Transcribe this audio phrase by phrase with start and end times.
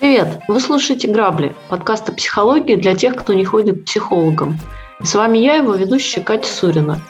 [0.00, 0.40] Привет!
[0.48, 4.58] Вы слушаете «Грабли»– подкаст о психологии для тех, кто не ходит к психологам.
[4.98, 7.00] И с вами я, его ведущая Катя Сурина.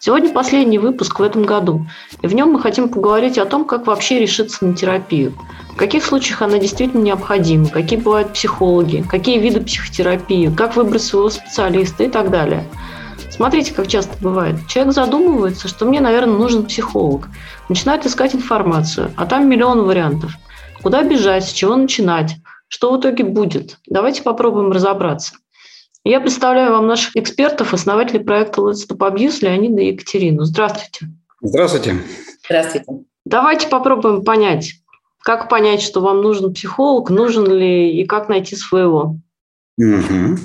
[0.00, 1.84] Сегодня последний выпуск в этом году,
[2.22, 5.34] и в нем мы хотим поговорить о том, как вообще решиться на терапию,
[5.72, 11.30] в каких случаях она действительно необходима, какие бывают психологи, какие виды психотерапии, как выбрать своего
[11.30, 12.64] специалиста и так далее.
[13.28, 14.60] Смотрите, как часто бывает.
[14.68, 17.26] Человек задумывается, что мне, наверное, нужен психолог.
[17.68, 20.32] Начинает искать информацию, а там миллион вариантов.
[20.80, 22.36] Куда бежать, с чего начинать,
[22.68, 23.78] что в итоге будет?
[23.88, 25.34] Давайте попробуем разобраться.
[26.08, 30.44] Я представляю вам наших экспертов, основателей проекта Let's Stop Abuse Леонида и Екатерину.
[30.44, 31.12] Здравствуйте.
[31.42, 31.96] Здравствуйте.
[32.46, 32.86] Здравствуйте.
[33.26, 34.72] Давайте попробуем понять,
[35.22, 39.18] как понять, что вам нужен психолог, нужен ли и как найти своего.
[39.76, 40.38] Угу.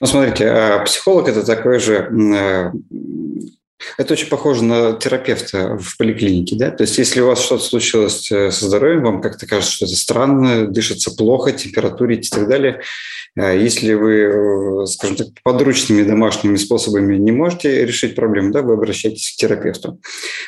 [0.00, 2.70] Ну, смотрите, а психолог– это такой же э,
[3.98, 6.70] это очень похоже на терапевта в поликлинике, да?
[6.70, 9.96] То есть если у вас что-то случилось э, со здоровьем, вам как-то кажется, что это
[9.96, 12.82] странно, дышится плохо, температурить и так далее.
[13.36, 18.74] А если вы, э, скажем так, подручными домашними способами не можете решить проблему, да, вы
[18.74, 20.00] обращаетесь к терапевту.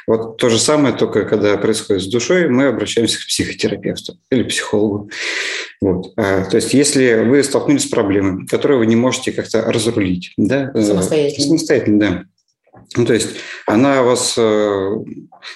[0.07, 5.11] Вот то же самое, только когда происходит с душой, мы обращаемся к психотерапевту или психологу.
[5.83, 6.13] Вот.
[6.17, 10.71] А, то есть если вы столкнулись с проблемой, которую вы не можете как-то разрулить, да?
[10.75, 11.47] Э, самостоятельно.
[11.47, 12.25] Самостоятельно, да
[12.97, 13.29] ну, то есть
[13.67, 14.91] она вас, э,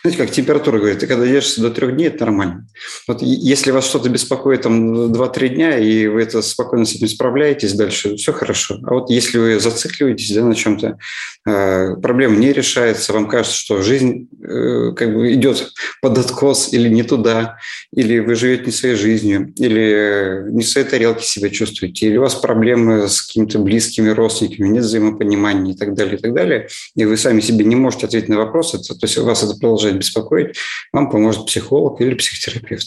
[0.03, 2.67] знаете, как температура говорит, ты когда ешь до трех дней, это нормально.
[3.09, 7.73] Вот если вас что-то беспокоит там 2-3 дня, и вы это спокойно с этим справляетесь
[7.73, 8.79] дальше, все хорошо.
[8.85, 10.99] А вот если вы зацикливаетесь да, на чем-то,
[11.47, 16.89] э, проблема не решается, вам кажется, что жизнь э, как бы идет под откос или
[16.89, 17.57] не туда,
[17.95, 22.23] или вы живете не своей жизнью, или не в своей тарелке себя чувствуете, или у
[22.23, 27.05] вас проблемы с какими-то близкими родственниками, нет взаимопонимания и так далее, и так далее, и
[27.05, 30.57] вы сами себе не можете ответить на вопросы, то есть вас это продолжает беспокоить,
[30.93, 32.87] вам поможет психолог или психотерапевт.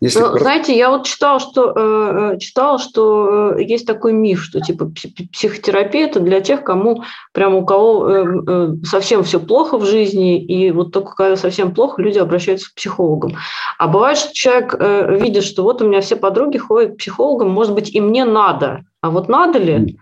[0.00, 4.42] Если ну, знаете, я вот читала, что э, э читала, что э, есть такой миф,
[4.42, 4.92] что типа
[5.32, 7.02] психотерапия это для тех, кому
[7.32, 11.72] прям у кого э, э, совсем все плохо в жизни, и вот только когда совсем
[11.72, 13.36] плохо, люди обращаются к психологам.
[13.78, 17.48] А бывает, что человек э, видит, что вот у меня все подруги ходят к психологам,
[17.48, 19.98] может быть, и мне надо, а вот надо ли?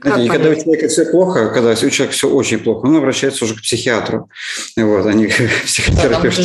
[0.00, 3.44] Как и когда у человека все плохо, когда у человека все очень плохо, он обращается
[3.44, 4.28] уже к психиатру,
[4.76, 5.32] вот, а не к
[5.64, 6.42] психотерапевту.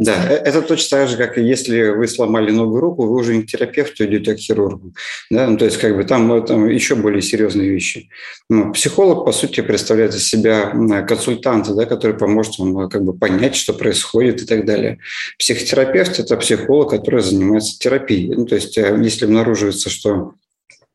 [0.00, 3.42] Да, э, это точно так же, как если вы сломали ногу руку, вы уже не
[3.42, 4.94] к терапевту идете, а к хирургу.
[5.30, 5.46] Да?
[5.48, 8.08] Ну, то есть как бы там, там еще более серьезные вещи.
[8.48, 10.72] Ну, психолог, по сути, представляет из себя
[11.06, 14.98] консультанта, да, который поможет вам э, как бы понять, что происходит и так далее.
[15.38, 18.34] Психотерапевт– это психолог, который занимается терапией.
[18.34, 20.47] Ну, то есть э, если обнаруживается, что Э,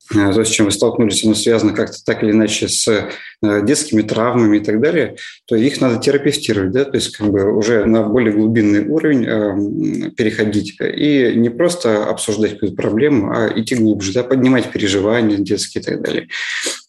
[0.09, 4.57] то, с чем вы столкнулись, оно связано как-то так или иначе с э, детскими травмами
[4.57, 5.15] и так далее,
[5.45, 10.11] то их надо терапевтировать, да, то есть как бы уже на более глубинный уровень э,
[10.11, 15.85] переходить и не просто обсуждать какую-то проблему, а идти глубже, да, поднимать переживания детские и
[15.85, 16.27] так далее.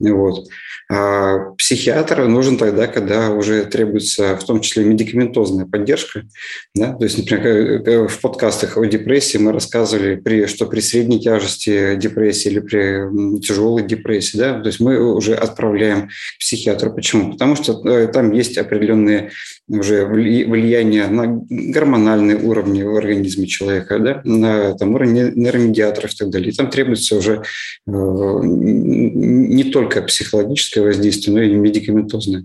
[0.00, 0.46] Вот.
[0.90, 6.24] А психиатр нужен тогда, когда уже требуется в том числе медикаментозная поддержка.
[6.74, 6.92] Да?
[6.92, 12.50] То есть, например, в подкастах о депрессии мы рассказывали, при, что при средней тяжести депрессии
[12.50, 16.92] или при тяжелой депрессии, да, то есть мы уже отправляем к психиатру.
[16.92, 17.32] Почему?
[17.32, 19.30] Потому что э, там есть определенные
[19.68, 26.30] уже влияние на гормональные уровни в организме человека, да, на там, уровень нейромедиаторов и так
[26.30, 26.50] далее.
[26.50, 27.42] И там требуется уже
[27.86, 32.44] э, не только психологическое воздействие, но и медикаментозное.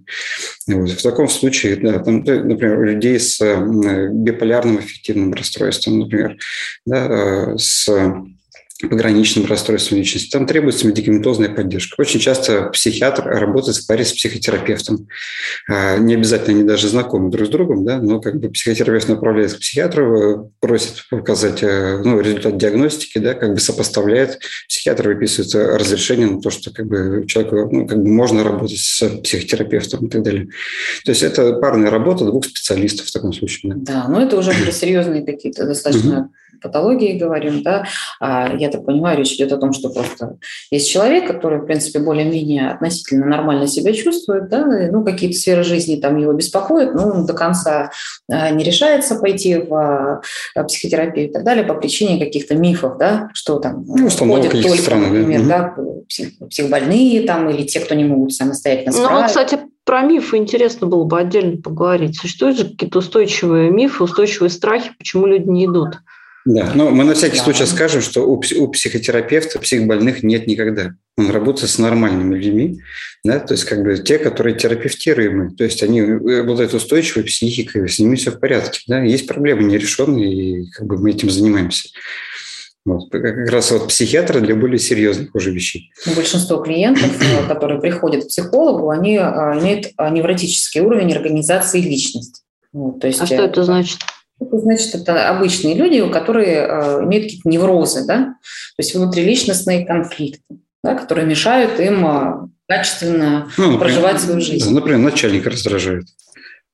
[0.67, 0.91] Вот.
[0.91, 3.39] В таком случае, да, там, например, у людей с
[4.11, 6.37] биполярным аффективным расстройством, например,
[6.85, 7.89] да, э, с
[8.81, 10.29] пограничным расстройством личности.
[10.31, 11.99] Там требуется медикаментозная поддержка.
[11.99, 15.07] Очень часто психиатр работает в паре с психотерапевтом.
[15.67, 19.53] А, не обязательно они даже знакомы друг с другом, да, но как бы психотерапевт направляет
[19.53, 24.39] к психиатру, просит показать э, ну, результат диагностики, да, как бы сопоставляет.
[24.69, 29.03] Психиатр выписывает разрешение на то, что как бы человеку ну, как бы можно работать с
[29.23, 30.47] психотерапевтом и так далее.
[31.03, 33.73] То есть это парная работа двух специалистов в таком случае.
[33.75, 36.29] Да, да но это уже серьезные какие-то достаточно
[36.61, 37.85] патологии говорим, да,
[38.19, 40.37] а я так понимаю, речь идет о том, что просто
[40.71, 45.95] есть человек, который, в принципе, более-менее относительно нормально себя чувствует, да, ну, какие-то сферы жизни
[45.95, 47.91] там его беспокоят, но он до конца
[48.29, 50.21] а, не решается пойти в
[50.55, 54.77] а, психотерапию и так далее по причине каких-то мифов, да, что там ну, ходят только,
[54.77, 59.21] страны, например, да, да псих, психбольные там или те, кто не могут самостоятельно справиться.
[59.21, 62.17] Ну, кстати, про мифы интересно было бы отдельно поговорить.
[62.17, 65.99] Существуют же какие-то устойчивые мифы, устойчивые страхи, почему люди не идут
[66.49, 67.43] Да, но мы на всякий да.
[67.43, 70.95] случай скажем, что у, у психотерапевта психбольных нет никогда.
[71.15, 72.79] Он работает с нормальными людьми,
[73.23, 77.99] да, то есть как бы те, которые терапевтируемы, то есть они обладают устойчивой психикой, с
[77.99, 81.89] ними все в порядке, да, есть проблемы нерешенные, и как бы мы этим занимаемся.
[82.83, 85.91] Вот, как раз вот психиатры для более серьезных уже вещей.
[86.15, 92.41] Большинство клиентов, э, которые приходят к психологу, они а, имеют невротический уровень организации личности.
[92.73, 93.99] Вот, то есть, а что это значит?
[94.39, 100.41] Это значит, это обычные люди, которые э, имеют какие-то неврозы, да, то есть внутриличностные конфликты,
[100.83, 104.73] да, которые мешают им э, качественно ну, например, проживать свою жизнь.
[104.73, 106.05] Например, начальник раздражает.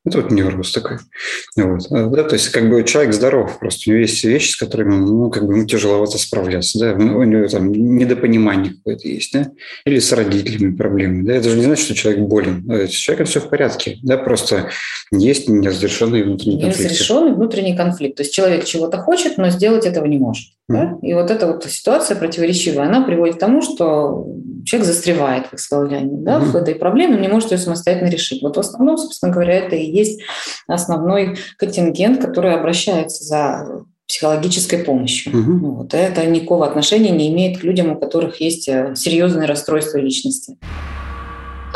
[0.06, 0.98] Это вот невроз такой.
[1.56, 1.88] Вот.
[1.90, 4.96] А, да, то есть как бы человек здоров, просто у него есть вещи, с которыми
[4.96, 6.80] ну, как бы ему тяжеловато справляться.
[6.80, 6.94] Да?
[6.94, 9.52] У него там недопонимание какое-то есть, да?
[9.86, 11.24] или с родителями проблемы.
[11.24, 11.34] Да?
[11.34, 12.64] Это же не значит, что человек болен.
[12.70, 13.98] С человеком все в порядке.
[14.04, 14.18] Да?
[14.18, 14.70] Просто
[15.12, 16.80] есть неразрешенный внутренний конфликт.
[16.80, 18.18] Неразрешенный внутренний конфликт.
[18.18, 20.50] То есть человек чего-то хочет, но сделать этого не может.
[20.68, 20.98] Да?
[21.02, 24.26] И вот эта вот ситуация противоречивая, она приводит к тому, что
[24.66, 26.52] человек застревает в эксклавлянии, да, mm-hmm.
[26.52, 28.42] в этой проблеме, он не может ее самостоятельно решить.
[28.42, 30.22] Вот в основном, собственно говоря, это и есть
[30.68, 35.34] основной контингент, который обращается за психологической помощью.
[35.34, 35.58] Mm-hmm.
[35.60, 35.94] Вот.
[35.94, 40.58] Это никакого отношения не имеет к людям, у которых есть э, серьезные расстройства личности.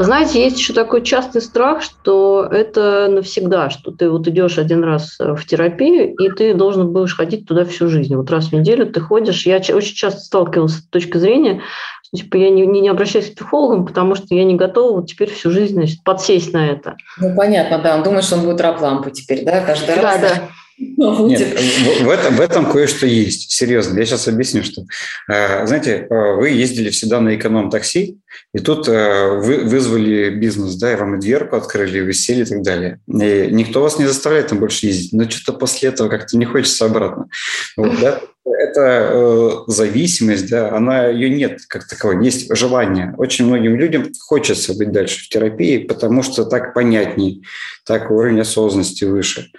[0.03, 5.19] Знаете, есть еще такой частый страх, что это навсегда, что ты вот идешь один раз
[5.19, 8.15] э, в терапию, и ты должен будешь ходить туда всю жизнь.
[8.15, 9.45] Вот раз в неделю ты ходишь.
[9.45, 11.61] Я очень часто сталкивалась с точки зрения,
[12.01, 15.09] что типа, я не, не, не обращаюсь к психологам, потому что я не готова вот
[15.09, 16.95] теперь всю жизнь значит, подсесть на это.
[17.17, 17.97] Ну, понятно, да.
[17.97, 20.21] Он думает, что он будет раб-лампой теперь, да, каждый раз.
[20.21, 20.49] Да, да.
[20.79, 21.59] Нет,
[22.01, 23.51] в, этом, в этом кое-что есть.
[23.51, 24.83] Серьезно, я сейчас объясню, что,
[25.29, 28.17] э, знаете, э, вы ездили всегда на эконом-такси,
[28.53, 32.61] и тут э, вы вызвали бизнес, да, и вам дверку открыли, вы сели и так
[32.61, 32.99] далее.
[33.07, 36.85] И никто вас не заставляет там больше ездить, но что-то после этого как-то не хочется
[36.85, 37.27] обратно.
[37.75, 38.21] Вот, да?
[38.45, 43.13] Это зависимость, да, она ее нет как таковой, есть желание.
[43.17, 47.43] Очень многим людям хочется быть дальше в терапии, потому что так понятней,
[47.85, 49.49] так уровень осознанности выше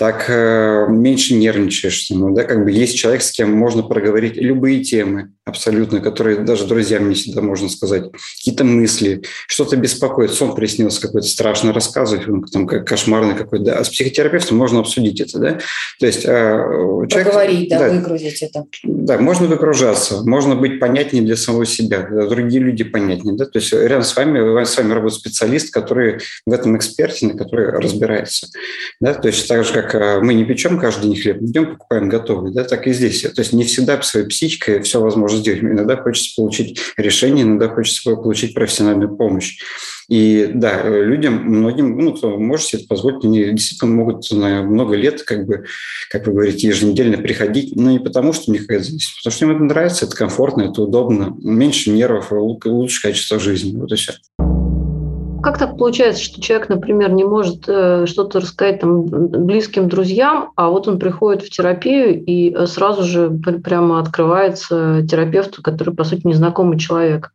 [0.00, 2.08] так э, меньше нервничаешь.
[2.08, 6.66] Ну, да, как бы есть человек, с кем можно проговорить любые темы абсолютно, которые даже
[6.66, 8.04] друзьям не всегда можно сказать.
[8.38, 13.64] Какие-то мысли, что-то беспокоит, сон приснился какой-то страшно рассказывать, там кошмарный какой-то.
[13.64, 13.78] Да.
[13.78, 15.58] А с психотерапевтом можно обсудить это, да?
[15.98, 16.28] То есть э,
[17.08, 18.64] человек, Поговорить, да, да, выгрузить это.
[18.82, 23.44] Да, можно выгружаться, можно быть понятнее для самого себя, другие люди понятнее, да?
[23.44, 28.48] То есть рядом с вами, с вами работает специалист, который в этом экспертен, который разбирается,
[29.00, 29.14] да?
[29.14, 32.52] То есть так же, как э, мы не печем каждый день хлеб, идем покупаем готовый,
[32.52, 33.22] да, так и здесь.
[33.22, 35.62] То есть не всегда своей психикой все возможно сделать.
[35.62, 39.58] Иногда хочется получить решение, иногда хочется получить профессиональную помощь.
[40.08, 44.96] И да, людям, многим, ну, кто может себе это позволить, они действительно могут на много
[44.96, 45.66] лет, как бы,
[46.10, 49.44] как вы говорите, еженедельно приходить, но не потому, что у них это зависит, потому что
[49.44, 54.14] им это нравится, это комфортно, это удобно, меньше нервов, лучше качество жизни, вот и все.
[55.42, 60.68] Как так получается, что человек, например, не может э, что-то рассказать там, близким друзьям, а
[60.68, 66.26] вот он приходит в терапию и э, сразу же прямо открывается терапевту, который, по сути,
[66.26, 67.30] незнакомый человек?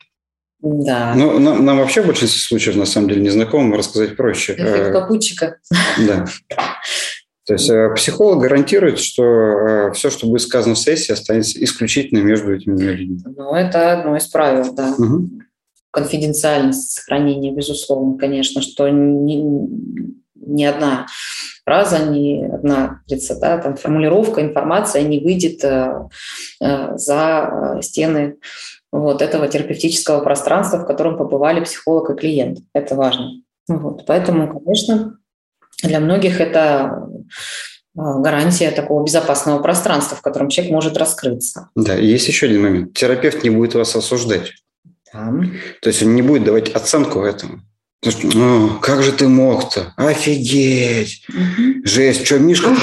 [0.61, 1.13] Да.
[1.15, 4.53] Ну, нам, нам вообще в большинстве случаев, на самом деле, незнакомым рассказать проще.
[4.53, 5.57] Эффект э, попутчика.
[6.07, 6.25] Да.
[7.47, 12.81] То есть психолог гарантирует, что все, что будет сказано в сессии, останется исключительно между этими
[12.81, 13.19] людьми.
[13.37, 14.95] Ну, это одно из правил, да.
[14.97, 15.29] Угу
[15.95, 19.41] конфиденциальность сохранения, безусловно, конечно, что ни,
[20.35, 21.07] ни одна
[21.63, 23.01] фраза, ни одна
[23.39, 26.07] да, там, формулировка, информация не выйдет э,
[26.61, 28.35] э, за стены
[28.91, 32.59] вот, этого терапевтического пространства, в котором побывали психолог и клиент.
[32.73, 33.41] Это важно.
[33.69, 35.17] Вот, поэтому, конечно,
[35.81, 37.07] для многих это
[37.97, 41.69] э, гарантия такого безопасного пространства, в котором человек может раскрыться.
[41.73, 42.93] Да, есть еще один момент.
[42.93, 44.51] Терапевт не будет вас осуждать.
[45.15, 45.49] Там.
[45.81, 47.61] То есть он не будет давать оценку этому.
[48.23, 49.93] Ну, как же ты мог-то?
[49.95, 51.25] Офигеть!
[51.29, 51.85] Угу.
[51.85, 52.75] Жесть, что Мишка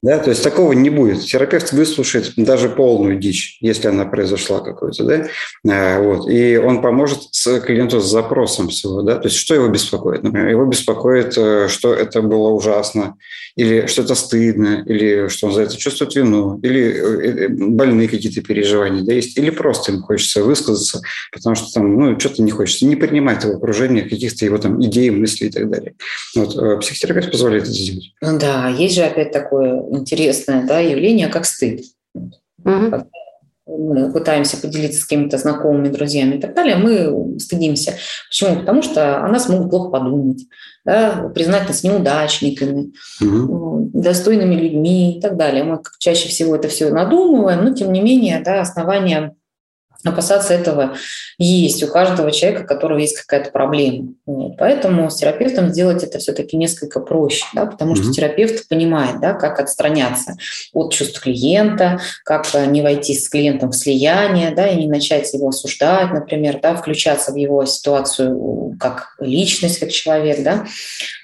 [0.00, 1.24] да, то есть такого не будет.
[1.24, 5.26] Терапевт выслушает даже полную дичь, если она произошла какой-то, да,
[5.68, 9.66] а, вот, и он поможет с клиенту с запросом всего, да, то есть что его
[9.68, 13.16] беспокоит, например, его беспокоит, э, что это было ужасно,
[13.56, 18.08] или что это стыдно, или что он за это чувствует вину, или э, э, больные
[18.08, 21.00] какие-то переживания, да, есть, или просто ему хочется высказаться,
[21.32, 25.10] потому что там, ну, что-то не хочется, не принимать его окружение, каких-то его там идей,
[25.10, 25.94] мыслей и так далее.
[26.36, 28.12] Вот, психотерапевт позволяет это сделать.
[28.20, 31.82] Ну да, есть же опять такое интересное да, явление, как стыд.
[33.70, 37.94] Мы пытаемся поделиться с какими-то знакомыми, друзьями и так далее, мы стыдимся.
[38.28, 38.60] Почему?
[38.60, 40.46] Потому что о нас могут плохо подумать,
[40.86, 43.90] да, признать нас неудачниками, угу.
[43.92, 45.64] достойными людьми и так далее.
[45.64, 49.34] Мы чаще всего это все надумываем, но тем не менее да, основания
[50.04, 50.94] опасаться этого
[51.38, 54.14] есть у каждого человека, у которого есть какая-то проблема.
[54.26, 54.56] Вот.
[54.56, 58.02] Поэтому с терапевтом сделать это все-таки несколько проще, да, потому mm-hmm.
[58.02, 60.36] что терапевт понимает, да, как отстраняться
[60.72, 65.48] от чувств клиента, как не войти с клиентом в слияние, да, и не начать его
[65.48, 70.66] осуждать, например, да, включаться в его ситуацию как личность, как человек, да,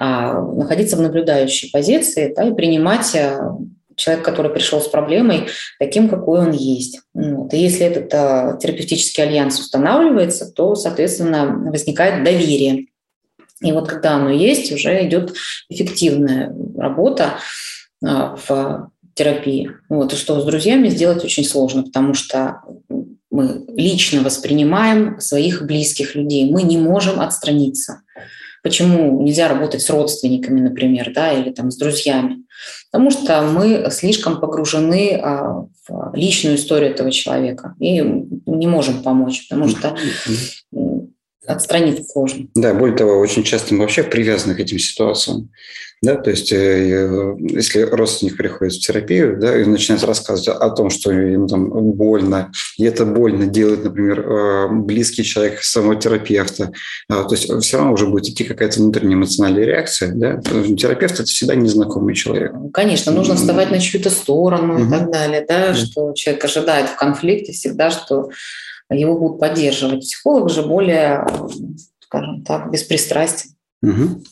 [0.00, 3.38] а находиться в наблюдающей позиции да, и принимать э,
[3.96, 5.48] человек, который пришел с проблемой,
[5.78, 7.00] таким, какой он есть.
[7.14, 7.52] Вот.
[7.52, 12.86] И если этот а, терапевтический альянс устанавливается, то, соответственно, возникает доверие.
[13.60, 15.34] И вот когда оно есть, уже идет
[15.68, 17.34] эффективная работа
[18.04, 19.70] а, в терапии.
[19.88, 20.12] Вот.
[20.12, 22.60] И что с друзьями сделать очень сложно, потому что
[23.30, 26.50] мы лично воспринимаем своих близких людей.
[26.50, 28.02] Мы не можем отстраниться.
[28.62, 32.44] Почему нельзя работать с родственниками, например, да, или там с друзьями?
[32.90, 39.48] Потому что мы слишком погружены а, в личную историю этого человека и не можем помочь,
[39.48, 39.96] потому что
[41.46, 42.46] отстраниться сложно.
[42.54, 45.50] Да, более того, очень часто мы вообще привязаны к этим ситуациям.
[46.04, 50.90] Да, то есть, э, если родственник приходит в терапию, да, и начинает рассказывать о том,
[50.90, 56.72] что ему там больно, и это больно делает, например, э, близкий человек самого терапевта,
[57.08, 60.12] а, то есть все равно уже будет идти какая-то внутренняя эмоциональная реакция.
[60.12, 60.42] Да?
[60.42, 62.52] Терапевт– это всегда незнакомый человек.
[62.74, 64.84] Конечно, нужно вставать на чью-то сторону угу.
[64.84, 65.76] и так далее, да, угу.
[65.76, 68.28] что человек ожидает в конфликте всегда, что
[68.90, 70.00] его будут поддерживать.
[70.00, 71.26] Психолог же более,
[72.00, 73.50] скажем так, беспристрастен.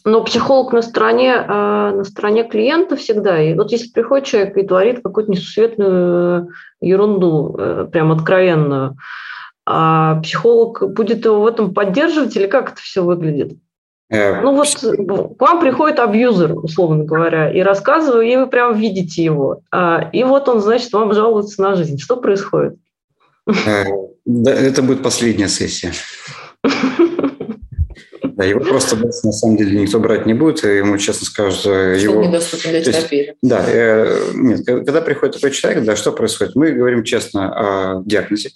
[0.05, 3.41] Но психолог на стороне, а, на стороне клиента всегда.
[3.43, 6.49] И вот если приходит человек и творит какую-то несусветную
[6.81, 8.97] ерунду, э, прям откровенную,
[9.67, 13.59] а психолог будет его в этом поддерживать или как это все выглядит?
[14.09, 19.23] Э, ну вот к вам приходит абьюзер, условно говоря, и рассказываю, и вы прям видите
[19.23, 19.61] его.
[19.71, 21.99] А, и вот он, значит, вам жалуется на жизнь.
[21.99, 22.77] Что происходит?
[24.27, 25.93] Э, это будет последняя сессия.
[28.35, 32.25] Да, его просто на самом деле никто брать не будет, ему честно скажут, что его...
[32.25, 33.35] недоступен для терапии.
[33.43, 36.55] Да, э, нет, когда приходит такой человек, да, что происходит?
[36.55, 37.53] Мы говорим честно
[37.99, 38.53] о диагнозе.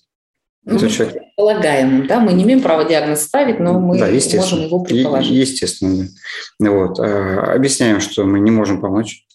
[0.65, 1.23] Ну, человек...
[1.37, 5.31] Полагаем, да, мы не имеем права диагноз ставить, но мы да, можем его предположить.
[5.31, 6.09] Естественно.
[6.59, 6.99] Вот.
[6.99, 9.27] А, объясняем, что мы не можем помочь.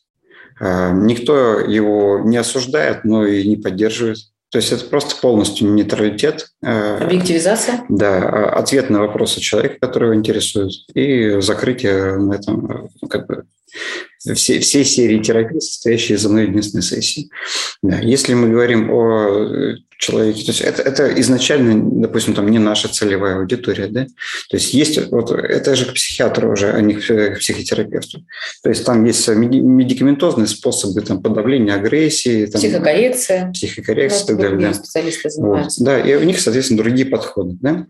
[0.59, 4.17] А, никто его не осуждает, но и не поддерживает.
[4.51, 6.49] То есть это просто полностью нейтралитет.
[6.61, 7.85] Э, Объективизация?
[7.87, 13.45] Да, ответ на вопросы человека, который его интересует, и закрытие на этом э, как бы
[14.33, 17.29] все, всей серии терапии, состоящей из одной единственной сессии.
[17.81, 17.99] Да.
[17.99, 22.87] Если мы говорим о э, человеке, то есть это, это изначально, допустим, там не наша
[22.87, 27.37] целевая аудитория, да, то есть есть, вот это же к психиатру уже, а не к
[27.39, 28.23] психотерапевту.
[28.63, 32.45] То есть там есть медикаментозные способы там, подавления агрессии.
[32.45, 33.51] Там, психокоррекция.
[33.51, 34.73] Психокоррекция и так далее.
[34.73, 35.41] Занимаются.
[35.41, 37.57] Вот, да, и у них, соответственно, другие подходы.
[37.61, 37.87] Да?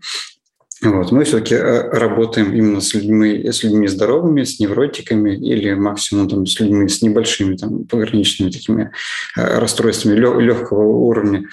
[0.82, 1.12] Вот.
[1.12, 6.44] Мы все-таки э, работаем именно с людьми, с людьми здоровыми, с невротиками или максимум там,
[6.44, 8.90] с людьми с небольшими там, пограничными такими
[9.36, 11.44] э, расстройствами легкого уровня.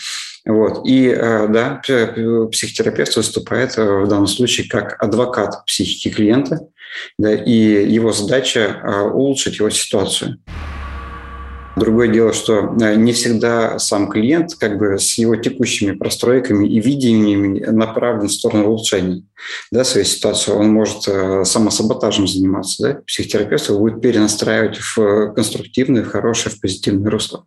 [0.45, 0.88] Вот.
[0.88, 1.79] И э, да,
[2.51, 6.62] психотерапевт выступает в данном случае как адвокат психики клиента,
[7.19, 8.81] да, и его задача
[9.13, 10.39] улучшить его ситуацию.
[11.79, 16.79] Другое дело, что э, не всегда сам клиент как бы с его текущими простройками и
[16.79, 19.24] видениями направлен в сторону улучшения
[19.71, 20.51] да, своей ситуации.
[20.51, 22.83] Он может э, самосаботажем заниматься.
[22.83, 23.01] Да?
[23.07, 27.45] Психотерапевт его будет перенастраивать в конструктивное, в хорошее, в позитивное русло.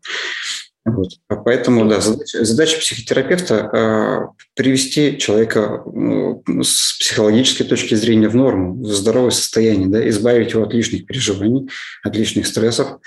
[0.84, 1.10] Вот.
[1.28, 8.34] А поэтому, да, задача, задача психотерапевта э, привести человека э, с психологической точки зрения в
[8.34, 11.70] норму, в здоровое состояние, да, избавить его от лишних переживаний,
[12.02, 12.98] от лишних стрессов,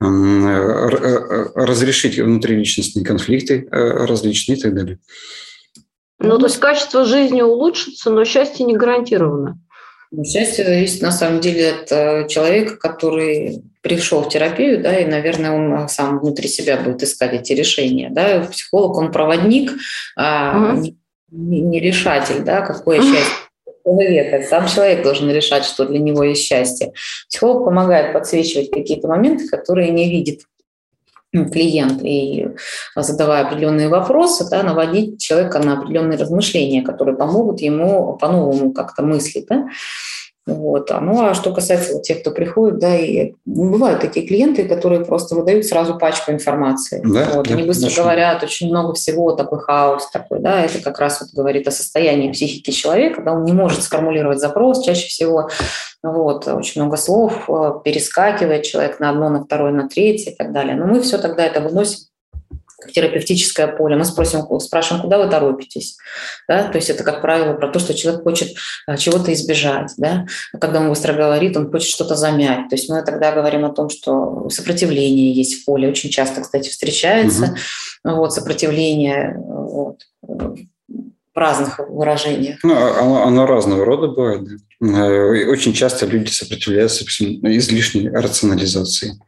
[0.00, 4.98] э, э, разрешить внутриличностные конфликты э, различные и так далее.
[6.20, 9.58] Ну, то есть качество жизни улучшится, но счастье не гарантировано.
[10.24, 15.52] Счастье зависит на самом деле от э, человека, который пришел в терапию, да, и, наверное,
[15.52, 18.08] он сам внутри себя будет искать эти решения.
[18.10, 18.40] Да.
[18.50, 19.72] Психолог, он проводник,
[20.16, 20.96] а угу.
[21.30, 23.06] не, не решатель, да, какое угу.
[23.06, 23.34] счастье
[23.84, 24.46] человека.
[24.48, 26.94] Сам человек должен решать, что для него есть счастье.
[27.28, 30.40] Психолог помогает подсвечивать какие-то моменты, которые не видит
[31.32, 32.48] клиент и
[32.96, 39.46] задавая определенные вопросы, да, наводить человека на определенные размышления, которые помогут ему по-новому как-то мыслить.
[39.48, 39.68] Да?
[40.46, 40.90] Вот.
[40.90, 44.68] А, ну, а что касается вот тех, кто приходит, да, и ну, бывают такие клиенты,
[44.68, 47.00] которые просто выдают сразу пачку информации.
[47.02, 47.48] Да, вот.
[47.48, 48.02] Да, Они быстро очень.
[48.02, 52.30] говорят, очень много всего, такой хаос такой, да, это как раз вот говорит о состоянии
[52.30, 55.48] психики человека, когда он не может сформулировать запрос чаще всего,
[56.02, 60.52] вот, очень много слов, э, перескакивает человек на одно, на второе, на третье и так
[60.52, 60.76] далее.
[60.76, 62.08] Но мы все тогда это выносим
[62.84, 63.96] как терапевтическое поле.
[63.96, 65.96] Мы спросим, спрашиваем, куда вы торопитесь.
[66.46, 66.64] Да?
[66.64, 68.54] То есть это, как правило, про то, что человек хочет
[68.86, 69.92] а, чего-то избежать.
[69.96, 70.26] Да?
[70.60, 72.68] Когда он быстро говорит, он хочет что-то замять.
[72.68, 75.88] То есть мы тогда говорим о том, что сопротивление есть в поле.
[75.88, 77.56] Очень часто, кстати, встречается
[78.04, 78.16] угу.
[78.16, 80.00] вот, сопротивление вот,
[81.34, 82.58] разных выражениях.
[82.62, 84.48] Ну, а, оно, оно разного рода бывает.
[84.84, 89.18] Очень часто люди сопротивляются излишней рационализации.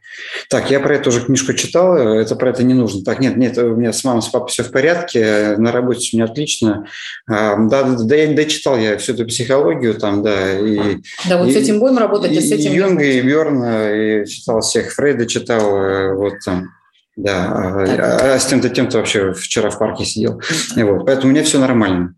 [0.49, 3.03] Так, я про эту уже книжку читал, это про это не нужно.
[3.03, 6.17] Так, нет, нет, у меня с мамой, с папой все в порядке, на работе у
[6.17, 6.87] меня отлично.
[7.29, 10.59] А, да, да, да, я дочитал я всю эту психологию там, да.
[10.59, 10.97] И,
[11.29, 12.71] да, вот и, с этим будем работать, и, а с этим...
[12.71, 16.69] И Юнга, и Берна, и читал всех, Фрейда читал, э, вот там.
[17.15, 20.39] Да, а, а с тем-то тем-то вообще вчера в парке сидел.
[20.75, 22.13] Вот, поэтому у меня все нормально.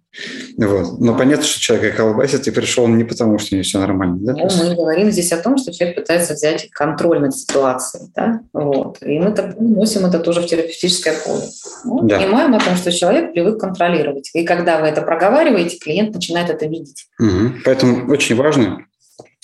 [0.57, 0.99] Вот.
[0.99, 4.17] Но понятно, что человек колбасит и пришел не потому, что у него все нормально.
[4.19, 4.33] Да?
[4.33, 8.11] Ну, мы говорим здесь о том, что человек пытается взять контроль над ситуацией.
[8.15, 8.41] Да?
[8.53, 8.97] Вот.
[9.01, 11.43] И мы так носим это тоже в терапевтическое поле.
[11.85, 12.19] Ну, да.
[12.19, 14.31] Понимаем о том, что человек привык контролировать.
[14.33, 17.07] И когда вы это проговариваете, клиент начинает это видеть.
[17.19, 17.61] Угу.
[17.65, 18.85] Поэтому очень важно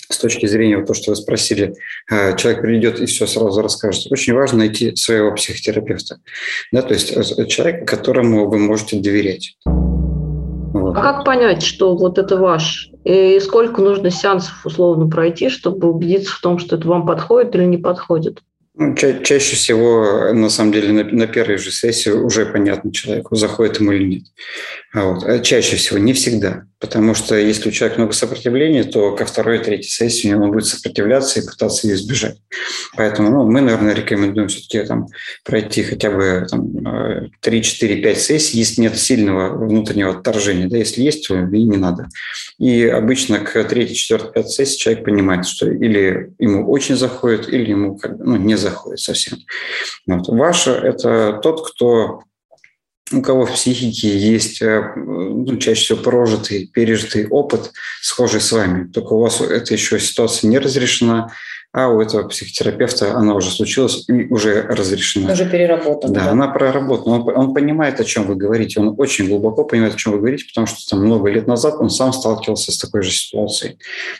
[0.08, 1.74] с точки зрения вот то, что вы спросили,
[2.10, 4.10] э, человек придет и все сразу расскажет.
[4.10, 6.20] Очень важно найти своего психотерапевта,
[6.72, 9.56] да, то есть э, человека, которому вы можете доверять.
[10.96, 12.88] А как понять, что вот это ваш?
[13.04, 17.64] И сколько нужно сеансов условно пройти, чтобы убедиться в том, что это вам подходит или
[17.64, 18.40] не подходит?
[18.78, 23.36] Ну, ча- чаще всего, на самом деле, на, на первой же сессии уже понятно человеку,
[23.36, 24.22] заходит ему или нет.
[24.94, 25.24] А вот.
[25.24, 26.64] А чаще всего, не всегда.
[26.86, 30.66] Потому что если у человека много сопротивления, то ко второй и третьей сессии он будет
[30.66, 32.36] сопротивляться и пытаться ее избежать.
[32.96, 35.08] Поэтому ну, мы, наверное, рекомендуем все-таки там,
[35.44, 40.68] пройти хотя бы там, 3, 4, 5 сессий, если нет сильного внутреннего отторжения.
[40.68, 42.08] Да, если есть, то и не надо.
[42.58, 47.68] И обычно к третьей, четвертой, пятой сессии человек понимает, что или ему очень заходит, или
[47.68, 49.38] ему как бы, ну, не заходит совсем.
[50.06, 50.28] Вот.
[50.28, 52.22] Ваша– это тот, кто
[53.12, 58.90] у кого в психике есть э, ну, чаще всего прожитый, пережитый опыт, схожий с вами,
[58.90, 61.32] только у вас эта еще ситуация не разрешена,
[61.76, 65.34] а у этого психотерапевта она уже случилась и уже разрешена.
[65.34, 66.14] Уже переработана.
[66.14, 67.16] Да, да, она проработана.
[67.16, 68.80] Он, он понимает, о чем вы говорите.
[68.80, 71.90] Он очень глубоко понимает, о чем вы говорите, потому что там много лет назад он
[71.90, 73.76] сам сталкивался с такой же ситуацией,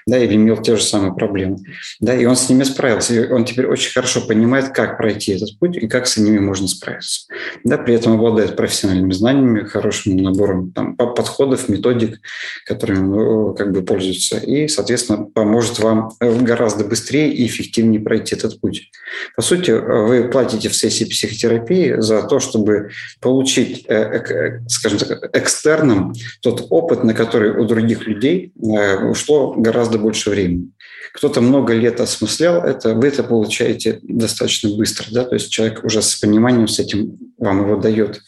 [0.07, 1.57] да, или имел те же самые проблемы,
[1.99, 3.14] да, и он с ними справился.
[3.14, 6.69] И он теперь очень хорошо понимает, как пройти этот путь и как с ними можно
[6.69, 7.23] справиться.
[7.64, 12.21] Да, при этом обладает профессиональными знаниями, хорошим набором там, подходов, методик,
[12.66, 18.61] которыми ну, как бы пользуется, и, соответственно, поможет вам гораздо быстрее и эффективнее пройти этот
[18.61, 18.91] путь.
[19.35, 25.31] По сути, вы платите в сессии психотерапии за то, чтобы получить, э, э, скажем так,
[25.35, 30.71] экстерном тот опыт, на который у других людей э, ушло гораздо больше времени.
[31.13, 36.03] Кто-то много лет осмыслял это, вы это получаете достаточно быстро, да, то есть человек уже
[36.03, 38.21] с пониманием с этим вам его дает,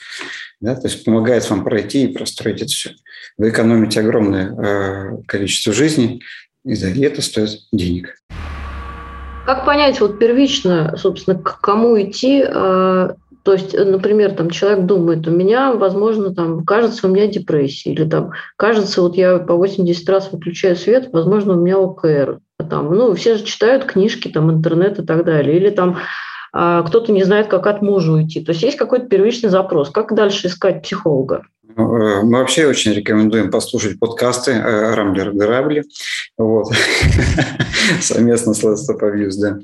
[0.61, 2.91] да, то есть помогает вам пройти и простроить это все.
[3.37, 6.21] Вы экономите огромное количество жизни,
[6.65, 8.15] и за это стоит денег.
[9.49, 12.45] Как понять вот первично, собственно, к кому идти?
[12.47, 17.93] А, то есть, например, там человек думает, у меня, возможно, там, кажется, у меня депрессия,
[17.93, 22.41] или там, кажется, вот я по 80 раз выключаю свет, возможно, у меня ОКР.
[22.69, 25.57] Там, ну, все же читают книжки, там, интернет и так далее.
[25.57, 25.97] Или там
[26.53, 28.45] а, кто-то не знает, как от мужа уйти.
[28.45, 29.89] То есть есть какой-то первичный запрос.
[29.89, 31.45] Как дальше искать психолога?
[31.79, 35.85] Э, мы вообще очень рекомендуем послушать подкасты э, «Рамблер Грабли».
[36.37, 36.73] Вот.
[38.01, 39.59] Совместно с Let's Stop Abuse, да.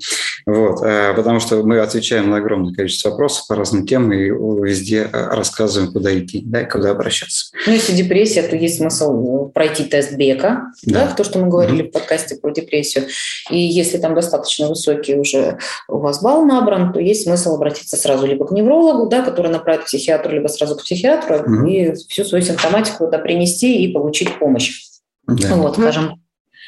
[0.46, 0.82] Вот.
[0.84, 5.92] Э, потому что мы отвечаем на огромное количество вопросов по разным темам и везде рассказываем,
[5.92, 7.52] куда идти, да, и куда обращаться.
[7.66, 11.84] Ну, если депрессия, то есть смысл пройти тест Бека, да, да то, что мы говорили
[11.84, 11.88] mm-hmm.
[11.88, 13.06] в подкасте про депрессию.
[13.50, 18.26] И если там достаточно высокий уже у вас балл набран, то есть смысл обратиться сразу
[18.26, 21.70] либо к неврологу, да, который направит к психиатру, либо сразу к психиатру, mm-hmm.
[21.70, 24.82] и всю свою симптоматику туда принести и получить помощь.
[25.26, 25.56] Да.
[25.56, 26.20] Вот, скажем,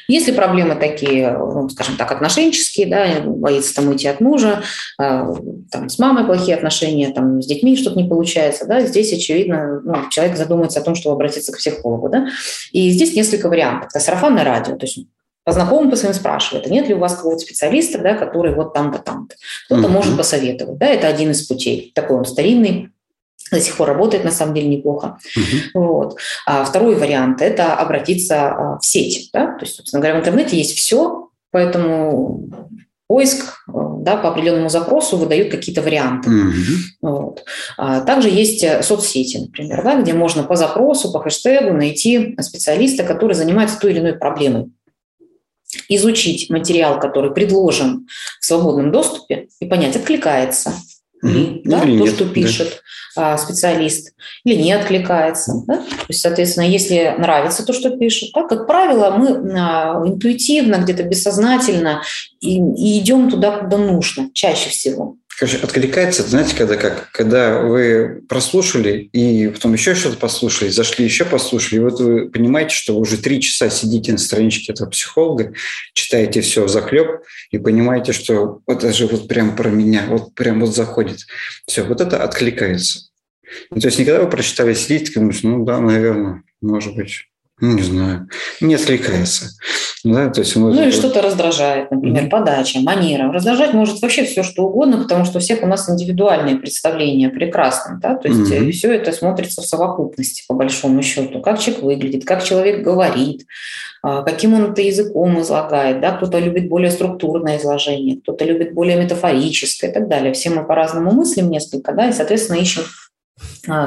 [0.07, 4.63] если проблемы такие, ну, скажем так, отношенческие, да, боится там уйти от мужа,
[5.01, 5.33] э,
[5.69, 10.09] там, с мамой плохие отношения, там, с детьми что-то не получается, да, здесь, очевидно, ну,
[10.09, 12.27] человек задумается о том, чтобы обратиться к психологу, да,
[12.71, 13.89] и здесь несколько вариантов.
[13.93, 14.99] Это сарафанное радио, то есть
[15.43, 18.73] по знакомым по своим спрашивает, а нет ли у вас какого-то специалиста, да, который вот
[18.73, 19.35] там-то, там-то.
[19.65, 19.91] Кто-то mm-hmm.
[19.91, 22.91] может посоветовать, да, это один из путей, такой он старинный,
[23.51, 25.17] до сих пор работает на самом деле неплохо.
[25.37, 25.59] Uh-huh.
[25.73, 26.17] Вот.
[26.45, 29.29] А второй вариант– это обратиться а, в сеть.
[29.33, 29.53] Да?
[29.53, 32.49] То есть, собственно говоря, в интернете есть все, поэтому
[33.07, 36.29] поиск да, по определенному запросу выдают какие-то варианты.
[36.29, 36.75] Uh-huh.
[37.01, 37.43] Вот.
[37.77, 43.03] А также есть э, соцсети, например, да, где можно по запросу, по хэштегу найти специалиста,
[43.03, 44.71] который занимается той или иной проблемой
[45.89, 48.07] изучить материал, который предложен
[48.39, 50.73] в свободном доступе, и понять, откликается
[51.21, 52.83] ли, да, или то, нет, что пишет
[53.15, 53.37] да.
[53.37, 55.63] специалист, или не откликается.
[55.67, 55.77] Да?
[55.77, 61.03] То есть, соответственно, если нравится то, что пишет, да, как правило, мы а, интуитивно, где-то
[61.03, 62.03] бессознательно
[62.39, 65.17] и, и идем туда, куда нужно, чаще всего.
[65.39, 67.11] Короче, откликается, знаете, когда как?
[67.11, 72.73] Когда вы прослушали, и потом еще что-то послушали, зашли еще послушали, и вот вы понимаете,
[72.73, 75.53] что вы уже три часа сидите на страничке этого психолога,
[75.93, 77.21] читаете все в захлеб,
[77.51, 81.19] и понимаете, что вот это же вот прям про меня, вот прям вот заходит.
[81.67, 83.11] Все, вот это откликается.
[83.69, 87.27] Ну, то есть никогда вы прочитали, сидите, ну да, наверное, может быть.
[87.59, 88.29] Ну, не знаю,
[88.61, 89.49] не отвлекается.
[90.03, 92.29] Да, то есть ну или что-то раздражает, например, mm-hmm.
[92.29, 93.31] подача, манера.
[93.31, 97.99] Раздражать может вообще все, что угодно, потому что у всех у нас индивидуальные представления прекрасно.
[98.01, 98.15] Да?
[98.15, 98.71] То есть mm-hmm.
[98.71, 101.41] все это смотрится в совокупности, по большому счету.
[101.41, 103.47] Как человек выглядит, как человек говорит,
[104.03, 105.99] а, каким он это языком излагает.
[105.99, 106.11] Да?
[106.15, 110.31] Кто-то любит более структурное изложение, кто-то любит более метафорическое и так далее.
[110.33, 112.83] Все мы по-разному мыслим несколько, да, и, соответственно, ищем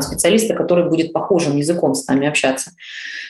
[0.00, 2.72] специалиста, который будет похожим языком с нами общаться.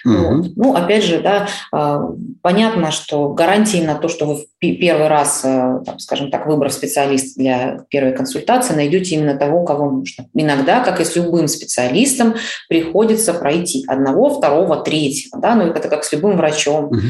[0.05, 0.15] Угу.
[0.15, 0.57] Вот.
[0.57, 2.11] Ну, опять же, да, а,
[2.43, 7.39] понятно, что гарантии на то, что вы первый раз, а, там, скажем так, выбрав специалиста
[7.39, 10.27] для первой консультации, найдете именно того, кого нужно.
[10.35, 12.35] Иногда, как и с любым специалистом,
[12.69, 16.87] приходится пройти одного, второго, третьего, да, ну это как с любым врачом.
[16.87, 17.01] Угу.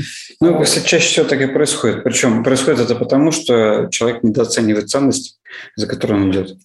[0.41, 0.67] Ну, вот.
[0.67, 2.03] чаще всего так и происходит.
[2.05, 5.40] Причем происходит это потому, что человек недооценивает ценность,
[5.77, 6.57] за которую он идет.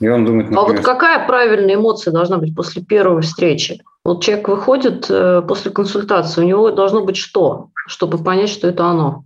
[0.00, 0.64] И он думает, например...
[0.64, 3.82] А вот какая правильная эмоция должна быть после первой встречи?
[4.04, 8.84] Вот человек выходит э, после консультации, у него должно быть что, чтобы понять, что это
[8.84, 9.24] оно?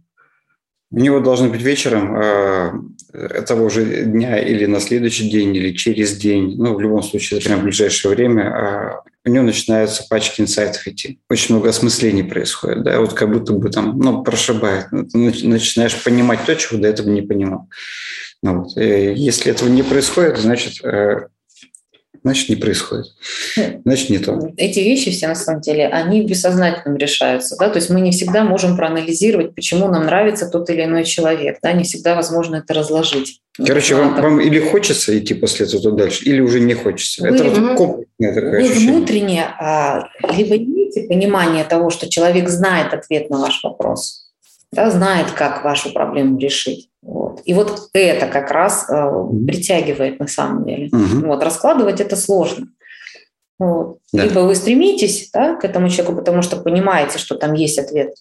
[0.92, 6.16] У него должно быть вечером э, того же дня или на следующий день, или через
[6.18, 10.86] день, ну, в любом случае, прямо в ближайшее время, э, у него начинаются пачки инсайтов
[10.86, 11.18] идти.
[11.30, 14.88] Очень много осмыслений происходит, да, вот как будто бы там, ну, прошибает.
[14.90, 17.68] Ты начинаешь понимать то, чего до этого не понимал.
[18.42, 18.76] Ну, вот.
[18.76, 21.28] Э, если этого не происходит, значит, э,
[22.22, 23.06] значит, не происходит.
[23.84, 24.38] Значит, не то.
[24.56, 27.56] Эти вещи все, на самом деле, они бессознательно решаются.
[27.58, 27.68] Да?
[27.68, 31.58] То есть мы не всегда можем проанализировать, почему нам нравится тот или иной человек.
[31.62, 31.72] Да?
[31.72, 33.40] Не всегда возможно это разложить.
[33.56, 37.22] Короче, вам, вам или хочется идти после этого дальше, или уже не хочется.
[37.22, 38.92] Вы, это вот комплексное такое вы ощущение.
[38.92, 44.21] внутренне а, либо имеете понимание того, что человек знает ответ на ваш вопрос,
[44.72, 46.88] да, знает, как вашу проблему решить.
[47.02, 47.42] Вот.
[47.44, 49.10] И вот это как раз э,
[49.46, 50.88] притягивает на самом деле.
[50.92, 51.26] Угу.
[51.26, 52.68] Вот, раскладывать это сложно.
[53.58, 53.98] Вот.
[54.12, 54.24] Да.
[54.24, 58.14] Либо вы стремитесь да, к этому человеку, потому что понимаете, что там есть ответ,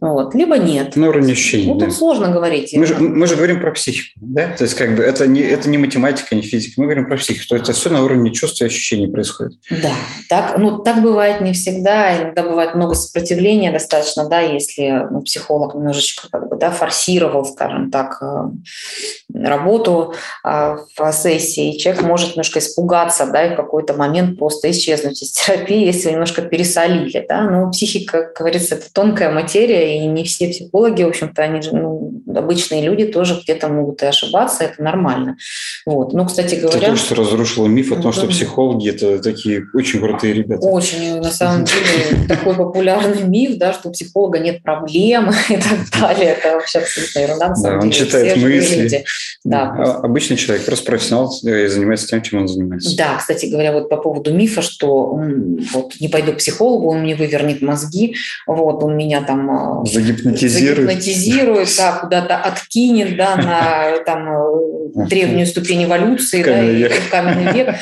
[0.00, 0.96] вот, либо нет.
[0.96, 1.66] На уровне ощущений.
[1.66, 1.86] Ну, да.
[1.86, 2.74] тут сложно говорить.
[2.74, 4.48] Мы же, мы же говорим про психику, да?
[4.48, 7.46] То есть как бы это не, это не математика, не физика, мы говорим про психику.
[7.48, 9.58] То есть это все на уровне чувств и ощущений происходит.
[9.70, 9.92] Да,
[10.28, 15.74] так, ну, так бывает не всегда, иногда бывает много сопротивления достаточно, да, если ну, психолог
[15.74, 22.58] немножечко как бы, да, форсировал, скажем так, э, работу а, в сессии, человек может немножко
[22.58, 27.68] испугаться, да, и в какой-то момент просто исчезнуть из терапии, если немножко пересолили, да, но
[27.70, 32.22] психика, как говорится, это тонкая материя, и не все психологи, в общем-то, они же, ну,
[32.32, 35.36] обычные люди тоже где-то могут и ошибаться, это нормально.
[35.86, 36.12] Вот.
[36.12, 36.78] Ну, кстати говоря...
[36.78, 40.64] Это то, что разрушило миф о том, что психологи– это такие очень крутые ребята.
[40.66, 46.00] Очень, на самом деле, такой популярный миф, да, что у психолога нет проблем и так
[46.00, 46.36] далее.
[46.38, 48.02] Это вообще абсолютно ерунда, на самом деле.
[48.02, 49.04] он читает мысли.
[49.42, 49.74] Да.
[49.76, 52.96] А обычный человек, просто профессионал и занимается тем, чем он занимается.
[52.96, 55.23] Да, кстати говоря, вот по поводу мифа, что
[55.72, 60.86] вот не пойду к психологу, он мне вывернет мозги, вот он меня там а, загипнотизирует,
[60.86, 67.52] загипнотизирует да, куда-то откинет да, на там, э, древнюю ступень эволюции, да, и, в каменный
[67.52, 67.74] век,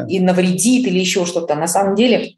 [0.08, 1.54] и навредит или еще что-то.
[1.54, 2.36] На самом деле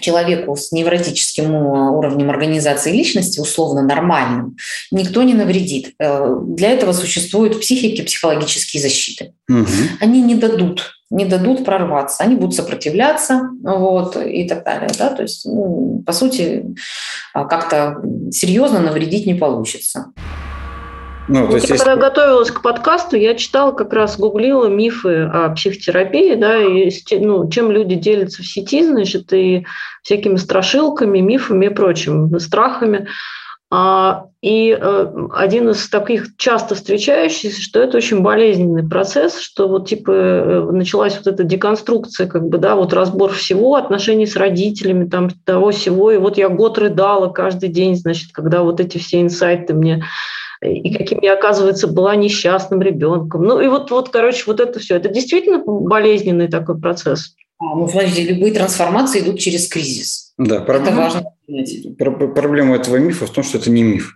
[0.00, 4.56] человеку с невротическим э, уровнем организации личности, условно нормальным,
[4.90, 5.94] никто не навредит.
[5.98, 9.34] Э, для этого существуют психики, психологические защиты.
[9.48, 9.66] Угу.
[10.00, 14.90] Они не дадут не дадут прорваться, они будут сопротивляться, вот, и так далее.
[14.98, 15.10] Да?
[15.10, 16.74] То есть, ну, по сути,
[17.32, 20.12] а, как-то серьезно навредить не получится.
[21.26, 25.50] Ну, то есть, я, когда готовилась к подкасту, я читала, как раз гуглила мифы о
[25.50, 29.64] психотерапии, да, и ну, чем люди делятся в сети, значит, и
[30.02, 33.08] всякими страшилками, мифами и прочим, страхами.
[33.70, 39.88] А, и э, один из таких часто встречающихся, что это очень болезненный процесс, что вот
[39.88, 45.08] типа э, началась вот эта деконструкция, как бы, да, вот разбор всего, отношений с родителями,
[45.08, 49.22] там, того всего, и вот я год рыдала каждый день, значит, когда вот эти все
[49.22, 50.04] инсайты мне
[50.62, 53.44] и каким я, оказывается, была несчастным ребенком.
[53.44, 54.96] Ну и вот, вот, короче, вот это все.
[54.96, 57.34] Это действительно болезненный такой процесс.
[57.58, 60.23] А, ну, смотрите, любые трансформации идут через кризис.
[60.36, 62.34] Да, проблема, это важно.
[62.34, 64.14] Проблема этого мифа в том, что это не миф.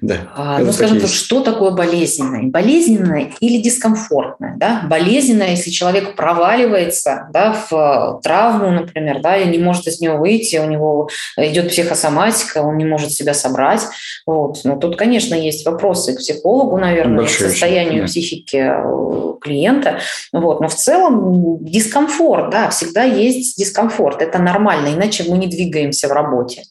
[0.00, 0.32] Да.
[0.34, 2.44] А, ну, скажем так, что такое болезненное?
[2.44, 4.54] Болезненное или дискомфортное?
[4.56, 4.82] Да?
[4.88, 10.56] Болезненное, если человек проваливается да, в травму, например, да, и не может из нее выйти,
[10.56, 13.82] у него идет психосоматика, он не может себя собрать.
[14.26, 14.60] Вот.
[14.64, 18.06] Но тут, конечно, есть вопросы к психологу, наверное, Большое к состоянию да.
[18.06, 20.00] психики э, клиента.
[20.32, 20.60] Вот.
[20.60, 24.20] Но в целом дискомфорт, да, всегда есть дискомфорт.
[24.20, 26.64] Это нормально, иначе мы не двигаемся в работе.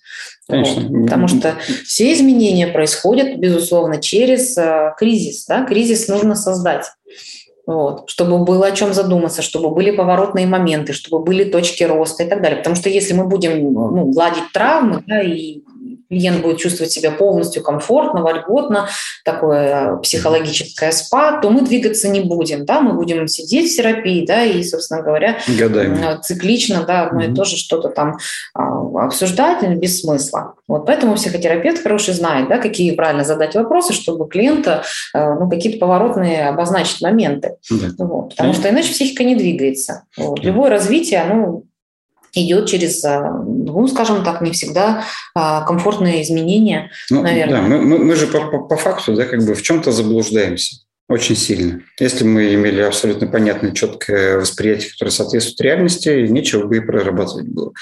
[0.47, 0.87] Конечно.
[0.89, 5.45] Вот, потому что все изменения происходят, безусловно, через э, кризис.
[5.45, 5.65] Да?
[5.65, 6.91] Кризис нужно создать.
[7.65, 12.27] Вот, чтобы было о чем задуматься, чтобы были поворотные моменты, чтобы были точки роста и
[12.27, 12.57] так далее.
[12.57, 15.61] Потому что если мы будем ну, гладить травмы да, и
[16.13, 18.87] клиент будет чувствовать себя полностью комфортно, вольготно,
[19.25, 24.43] такое психологическое спа, то мы двигаться не будем, да, мы будем сидеть в терапии, да,
[24.43, 26.21] и, собственно говоря, Годами.
[26.21, 27.31] циклично, да, одно mm-hmm.
[27.31, 28.17] и то же что-то там
[28.53, 30.53] а, обсуждать без смысла.
[30.67, 35.79] Вот поэтому психотерапевт хороший знает, да, какие правильно задать вопросы, чтобы клиента э, ну, какие-то
[35.79, 37.55] поворотные обозначить моменты.
[37.69, 38.05] Да.
[38.05, 40.03] Вот, потому что иначе психика не двигается.
[40.17, 40.43] Вот.
[40.43, 41.63] Любое развитие, оно
[42.33, 45.03] идет через, э, ну, скажем так, не всегда
[45.35, 47.61] а, комфортные изменения, ну, наверное.
[47.61, 50.83] Да, мы, мы, мы же по, по, по факту, да, как бы в чем-то заблуждаемся
[51.09, 51.81] очень сильно.
[51.99, 57.73] Если мы имели абсолютно понятное, четкое восприятие, которое соответствует реальности, нечего бы и прорабатывать было.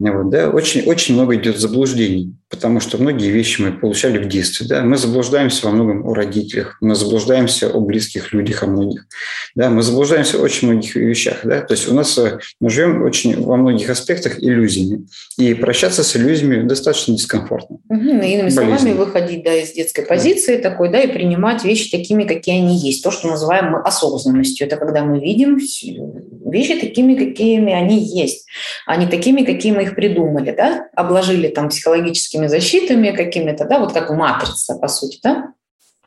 [0.00, 4.66] Вот, да, очень, очень много идет заблуждений, потому что многие вещи мы получали в детстве.
[4.66, 4.82] Да?
[4.82, 9.06] Мы заблуждаемся во многом о родителях, мы заблуждаемся о близких людях, о многих.
[9.54, 9.68] Да?
[9.68, 11.40] Мы заблуждаемся о очень многих вещах.
[11.44, 11.60] Да?
[11.60, 15.06] То есть у нас э, мы живем очень во многих аспектах иллюзиями.
[15.36, 17.76] И прощаться с иллюзиями достаточно дискомфортно.
[17.90, 20.70] Угу, иными словами, выходить да, из детской позиции да.
[20.70, 23.04] такой, да, и принимать вещи такими, какие они есть.
[23.04, 24.66] То, что называем мы осознанностью.
[24.66, 28.46] Это когда мы видим вещи такими, какими они есть,
[28.86, 33.92] а не такими, какими мы их придумали, да, обложили там психологическими защитами какими-то, да, вот
[33.92, 35.52] как в «Матрице», по сути, да,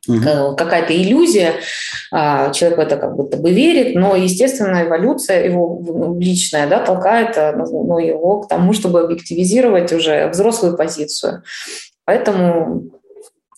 [0.07, 0.55] угу.
[0.55, 1.55] какая-то иллюзия,
[2.11, 7.37] а, человек в это как будто бы верит, но, естественно, эволюция его личная да, толкает
[7.37, 11.43] а, ну, его к тому, чтобы объективизировать уже взрослую позицию.
[12.05, 12.91] Поэтому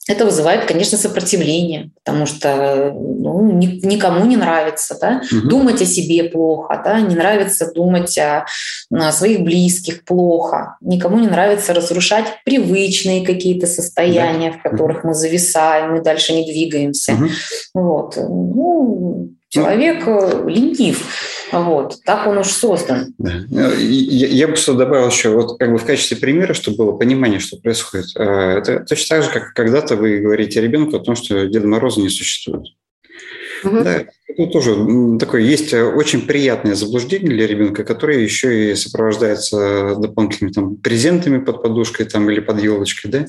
[0.08, 5.22] это вызывает, конечно, сопротивление, потому что ну, ни, никому не нравится да?
[5.32, 5.48] угу.
[5.48, 7.00] думать о себе плохо, да?
[7.02, 8.46] не нравится думать о,
[8.92, 14.58] о своих близких плохо, никому не нравится разрушать привычные какие-то состояния, да.
[14.60, 15.08] в которых угу.
[15.10, 17.14] мы зависаем, мы дальше не двигаемся.
[17.14, 17.30] Угу.
[17.74, 18.18] Вот.
[18.18, 21.06] Ну, человек ну, ленив.
[21.52, 23.14] Вот, так он уж создан.
[23.18, 23.34] Да.
[23.50, 26.92] Ну, я, я бы что добавил еще, вот как бы в качестве примера, чтобы было
[26.94, 28.08] понимание, что происходит.
[28.16, 32.02] Э, это точно так же, как когда-то вы говорите ребенку о том, что Деда Мороза
[32.02, 32.68] не существует.
[33.66, 33.84] Угу.
[33.84, 39.96] Да, это тоже такое есть э, очень приятное заблуждение для ребенка, которое еще и сопровождается
[39.96, 43.28] дополнительными там, презентами под подушкой там, или под елочкой, да,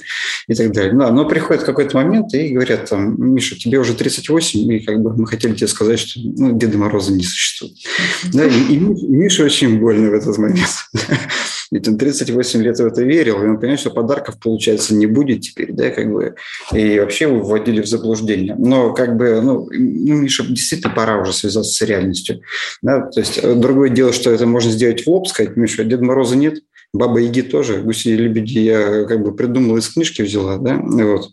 [0.48, 0.92] и так далее.
[0.94, 5.16] Да, но приходит какой-то момент и говорят там, Миша, тебе уже 38, и как бы
[5.16, 7.74] мы хотели тебе сказать, что ну, Деда Мороза не существует.
[8.32, 10.68] Да, и, и Миша очень больно в этот момент.
[11.70, 15.40] Ведь он 38 лет в это верил, и он понимает, что подарков, получается, не будет
[15.40, 16.34] теперь, да, как бы,
[16.72, 18.54] и вообще его вводили в заблуждение.
[18.56, 22.40] Но как бы, ну, ну Миша, действительно пора уже связаться с реальностью.
[22.82, 23.02] Да?
[23.02, 26.36] То есть э, другое дело, что это можно сделать в лоб, сказать, Миша, Деда Мороза
[26.36, 26.60] нет,
[26.92, 31.30] Баба Яги тоже, гуси и лебеди я как бы придумала из книжки взяла, да, вот.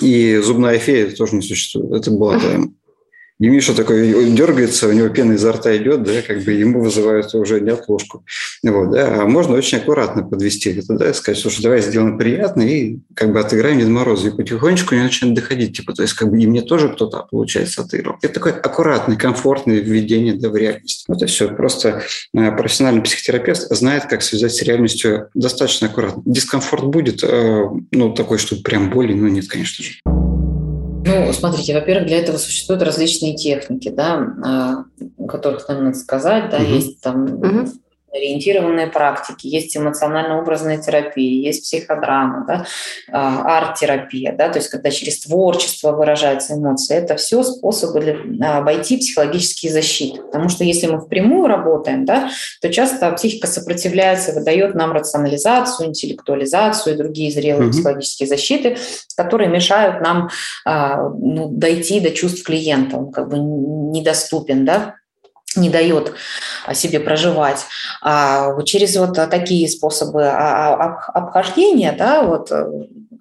[0.00, 1.92] И зубная фея тоже не существует.
[1.92, 2.74] Это была там
[3.42, 7.34] и Миша такой дергается, у него пена изо рта идет, да, как бы ему вызывают
[7.34, 8.24] уже неотложку.
[8.62, 9.22] Вот, да.
[9.22, 13.40] А можно очень аккуратно подвести это, да, сказать, слушай, давай сделаем приятно и как бы
[13.40, 14.28] отыграем Дед Мороза.
[14.28, 17.82] И потихонечку они начинают доходить, типа, то есть как бы и мне тоже кто-то, получается,
[17.82, 18.16] отыграл.
[18.22, 21.04] Это такое аккуратное, комфортное введение да, в реальность.
[21.08, 21.48] Вот и все.
[21.48, 26.22] Просто э, профессиональный психотерапевт знает, как связать с реальностью достаточно аккуратно.
[26.24, 29.94] Дискомфорт будет, э, ну, такой, чтобы прям боли, ну, нет, конечно же.
[31.12, 34.84] Ну, смотрите, во-первых, для этого существуют различные техники, да, а,
[35.18, 36.64] о которых нам надо сказать, да, угу.
[36.64, 37.68] есть там угу.
[38.12, 42.66] Ориентированные практики, есть эмоционально-образная терапия, есть психодрама, да,
[43.10, 48.98] а, арт-терапия, да, то есть когда через творчество выражаются эмоции, это все способы для, обойти
[48.98, 50.20] психологические защиты.
[50.22, 56.94] Потому что если мы впрямую работаем, да, то часто психика сопротивляется, выдает нам рационализацию, интеллектуализацию
[56.94, 57.72] и другие зрелые mm-hmm.
[57.72, 58.76] психологические защиты,
[59.16, 60.28] которые мешают нам
[60.64, 62.96] а, ну, дойти до чувств клиента.
[62.96, 64.96] Он как бы недоступен, да,
[65.56, 66.12] не дает
[66.72, 67.66] себе проживать.
[68.00, 72.64] А через вот такие способы обхождения, да, вот э,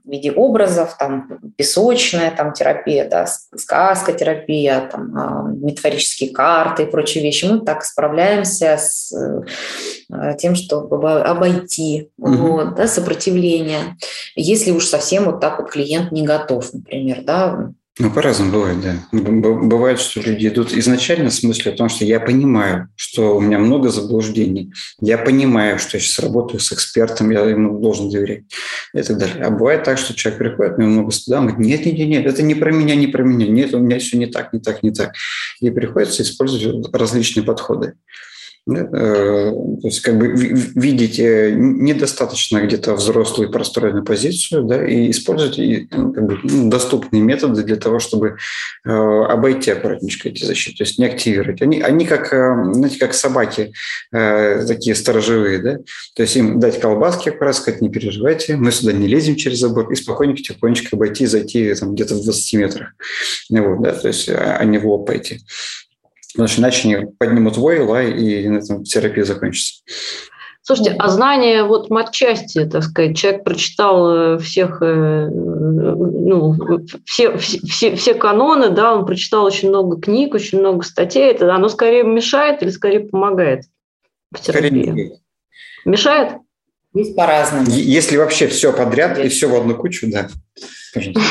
[0.04, 6.86] в виде образов, там, песочная там, терапия, да, сказка терапия, там, а, метафорические карты и
[6.86, 12.54] прочие вещи, мы так справляемся с э, тем, чтобы обойти угу.
[12.54, 13.96] вот, да, сопротивление.
[14.36, 18.96] Если уж совсем вот так вот клиент не готов, например, да, ну, по-разному бывает, да.
[19.12, 23.60] Бывает, что люди идут изначально в смысле о том, что я понимаю, что у меня
[23.60, 28.44] много заблуждений, я понимаю, что я сейчас работаю с экспертом, я ему должен доверять
[28.94, 29.44] и так далее.
[29.44, 32.26] А бывает так, что человек приходит, него много стыда, он говорит, нет, нет, нет, нет,
[32.26, 34.84] это не про меня, не про меня, нет, у меня все не так, не так,
[34.84, 35.14] не так.
[35.60, 37.96] И приходится использовать различные подходы.
[38.70, 45.58] Э, то есть как бы видеть недостаточно где-то взрослую простроенную позицию да, и использовать
[45.92, 48.38] ну, как бы, ну, доступные методы для того, чтобы
[48.86, 51.64] э, обойти аккуратненько эти защиты, то есть не активировать.
[51.64, 53.74] Они, они как, э, знаете, как собаки
[54.12, 55.78] такие сторожевые, да?
[56.16, 59.92] то есть им дать колбаски, раз сказать, не переживайте, мы сюда не лезем через забор,
[59.92, 62.90] и спокойненько, тихонечко обойти, зайти там, где-то в 20 метрах.
[63.50, 63.94] Вот, да?
[63.94, 65.42] То есть, а не в лоб пойти.
[66.34, 69.84] Потому что иначе они поднимут вой, лай, и на этом терапия закончится.
[70.64, 76.56] Слушайте, а знание вот матчасти, так сказать, человек прочитал э, всех, э, ну,
[77.04, 81.68] все, все, все каноны, да, он прочитал очень много книг, очень много статей, это оно
[81.68, 83.66] скорее мешает или скорее помогает
[84.32, 84.84] в терапии?
[84.84, 85.20] Скорее
[85.84, 86.38] мешает.
[86.94, 87.66] Есть по-разному.
[87.70, 90.30] Если вообще все подряд и все в одну кучу, да.
[90.94, 91.22] Пожалуйста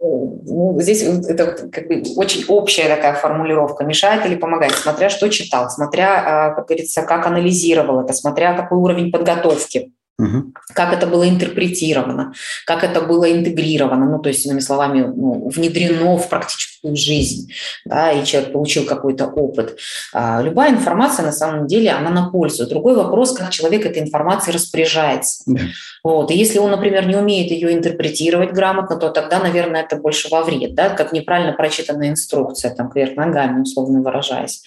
[0.00, 3.84] ну, здесь это как бы очень общая такая формулировка.
[3.84, 8.78] Мешает или помогает, смотря что читал, смотря, а, как говорится, как анализировал это, смотря какой
[8.78, 9.92] уровень подготовки.
[10.20, 10.52] Угу.
[10.74, 12.32] Как это было интерпретировано,
[12.66, 17.52] как это было интегрировано, ну, то есть, иными словами, ну, внедрено в практическую жизнь,
[17.84, 19.78] да, и человек получил какой-то опыт.
[20.12, 22.68] А, любая информация, на самом деле, она на пользу.
[22.68, 25.42] Другой вопрос, как человек этой информацией распоряжается.
[25.46, 25.60] Да.
[26.04, 26.30] Вот.
[26.30, 30.42] И если он, например, не умеет ее интерпретировать грамотно, то тогда, наверное, это больше во
[30.42, 34.62] вред, да, как неправильно прочитанная инструкция, там, кверх ногами, условно выражаясь.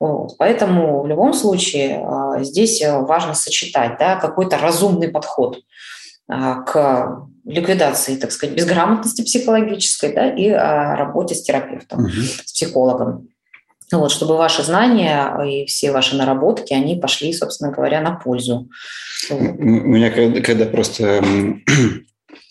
[0.00, 0.36] Вот.
[0.38, 5.58] Поэтому в любом случае а, здесь важно сочетать да, какой-то разумный разумный подход
[6.28, 12.10] а, к ликвидации, так сказать, безграмотности психологической да, и а, работе с терапевтом, угу.
[12.10, 13.28] с психологом.
[13.92, 18.68] Вот, чтобы ваши знания и все ваши наработки, они пошли, собственно говоря, на пользу.
[19.30, 21.22] У меня когда, когда просто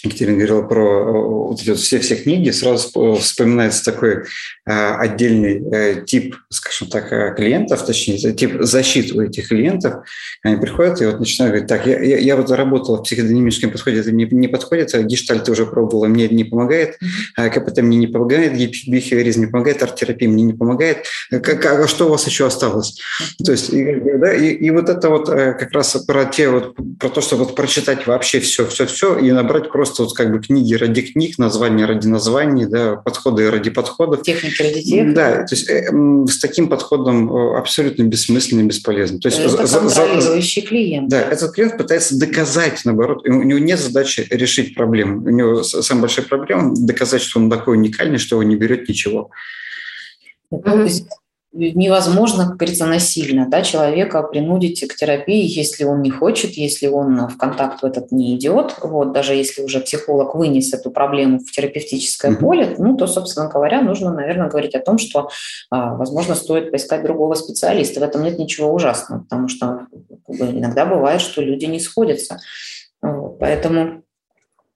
[0.06, 4.24] Екатерина говорила про вот эти вот все, все книги, сразу вспоминается такой
[4.68, 10.04] а, отдельный э, тип, скажем так, э, клиентов, точнее, тип защиты у этих клиентов.
[10.44, 14.00] Они приходят и вот начинают говорить, так, я, я, я вот работала в психодинамическом подходе,
[14.00, 16.98] это мне не подходит, а гештальт уже пробовала, мне не помогает,
[17.36, 21.06] а КПТ мне не помогает, бихевиоризм не помогает, арт-терапия мне не помогает.
[21.30, 23.00] Как, а что у вас еще осталось?
[23.44, 27.10] То есть, и, да, и, и вот это вот как раз про те вот, про
[27.10, 30.40] то, чтобы вот прочитать вообще все, все, все и набрать просто просто вот как бы
[30.40, 34.24] книги ради книг, названия ради названий, да, подходы ради подходов.
[34.24, 35.14] Техники ради техник.
[35.14, 35.90] Да, то есть э,
[36.28, 39.20] с таким подходом э, абсолютно бессмысленно и бесполезно.
[39.20, 41.10] То есть это за, контролирующий за, клиент.
[41.10, 45.26] Да, этот клиент пытается доказать, наоборот, у него нет задачи решить проблему.
[45.26, 49.32] У него самая большая проблема– доказать, что он такой уникальный, что он не берет ничего.
[50.52, 51.06] Mm-hmm
[51.56, 57.28] невозможно, как говорится, насильно да, человека принудить к терапии, если он не хочет, если он
[57.28, 58.76] в контакт в этот не идет.
[58.82, 62.40] Вот, даже если уже психолог вынес эту проблему в терапевтическое mm-hmm.
[62.40, 65.30] поле, ну, то, собственно говоря, нужно, наверное, говорить о том, что,
[65.70, 68.00] а, возможно, стоит поискать другого специалиста.
[68.00, 69.88] В этом нет ничего ужасного, потому что
[70.28, 72.38] иногда бывает, что люди не сходятся.
[73.02, 74.05] Вот, поэтому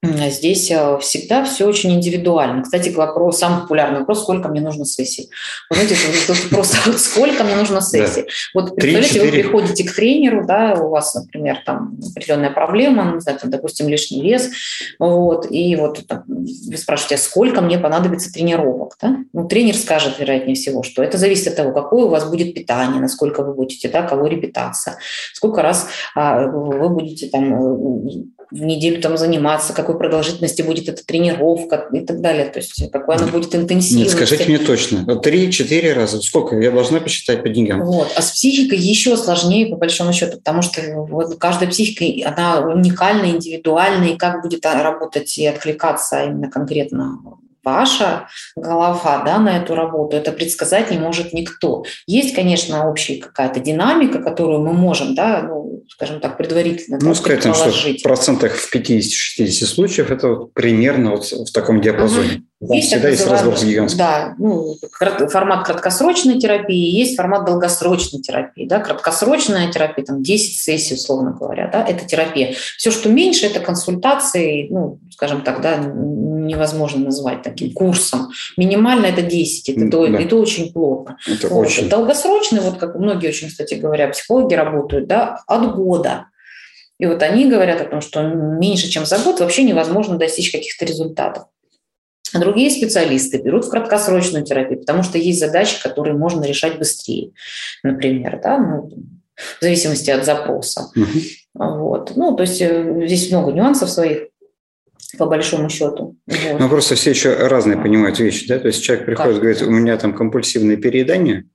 [0.01, 2.63] Здесь э, всегда все очень индивидуально.
[2.63, 5.29] Кстати, вопрос, самый популярный вопрос, сколько мне нужно сессий.
[5.69, 8.21] Вы знаете, тут просто сколько мне нужно сессий.
[8.21, 8.61] Да.
[8.61, 13.19] Вот представляете, 3, вы приходите к тренеру, да, у вас, например, там определенная проблема, не
[13.19, 14.49] знаю, там, допустим, лишний вес,
[14.99, 19.17] вот, и вот там, вы спрашиваете, а сколько мне понадобится тренировок, да?
[19.33, 23.01] Ну, тренер скажет, вероятнее всего, что это зависит от того, какое у вас будет питание,
[23.01, 24.97] насколько вы будете, да, калорий питаться,
[25.33, 31.87] сколько раз а, вы будете там в неделю там заниматься, какой продолжительности будет эта тренировка
[31.93, 32.45] и так далее.
[32.45, 34.13] То есть какой она будет интенсивность.
[34.13, 35.15] Нет, скажите мне точно.
[35.17, 36.21] Три-четыре раза.
[36.21, 36.59] Сколько?
[36.59, 37.83] Я должна посчитать по деньгам.
[37.83, 38.11] Вот.
[38.15, 43.25] А с психикой еще сложнее, по большому счету, потому что вот каждая психика, она уникальна,
[43.29, 47.19] индивидуальна, и как будет работать и откликаться именно конкретно
[47.63, 51.83] ваша голова да, на эту работу, это предсказать не может никто.
[52.07, 57.41] Есть, конечно, общая какая-то динамика, которую мы можем, да, ну, скажем так, предварительно ну, сказать,
[57.41, 62.43] что в процентах в 50-60 случаев это вот примерно вот в таком диапазоне.
[62.58, 62.58] Угу.
[62.61, 63.97] Есть всегда есть разброс гигантский.
[63.97, 64.75] Да, ну,
[65.29, 68.67] формат краткосрочной терапии, есть формат долгосрочной терапии.
[68.67, 68.79] Да?
[68.79, 72.55] Краткосрочная терапия, там 10 сессий, условно говоря, да, это терапия.
[72.77, 78.27] Все, что меньше, это консультации, ну, скажем так, да, невозможно назвать таким курсом.
[78.57, 80.19] Минимально это 10, это, то, да.
[80.19, 81.17] это очень плотно.
[81.25, 81.65] Это вот.
[81.65, 81.87] очень...
[81.87, 86.25] Долгосрочный, вот как многие очень, кстати говоря, психологи работают, да, от года.
[86.99, 90.83] И вот они говорят о том, что меньше, чем за год вообще невозможно достичь каких-то
[90.83, 91.45] результатов.
[92.33, 97.31] А другие специалисты берут в краткосрочную терапию, потому что есть задачи, которые можно решать быстрее,
[97.83, 98.91] например, да, ну,
[99.35, 100.89] в зависимости от запроса.
[100.95, 101.19] Угу.
[101.55, 102.15] Вот.
[102.15, 104.27] Ну, то есть э, здесь много нюансов своих
[105.17, 106.17] по большому счету.
[106.27, 106.59] Вот.
[106.59, 108.59] Ну, просто все еще разные понимают вещи, да?
[108.59, 111.45] То есть человек приходит и говорит, у меня там компульсивное переедание,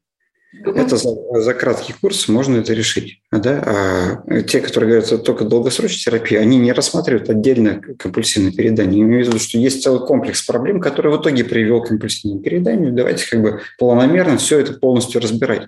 [0.64, 1.10] это за,
[1.40, 3.20] за краткий курс можно это решить.
[3.38, 4.22] Да?
[4.26, 8.92] А те, которые говорят только долгосрочная терапия, они не рассматривают отдельно компульсивное переедание.
[8.92, 12.42] Они имеют в виду, что есть целый комплекс проблем, который в итоге привел к компульсивному
[12.42, 12.92] перееданию.
[12.92, 15.62] Давайте как бы планомерно все это полностью разбирать.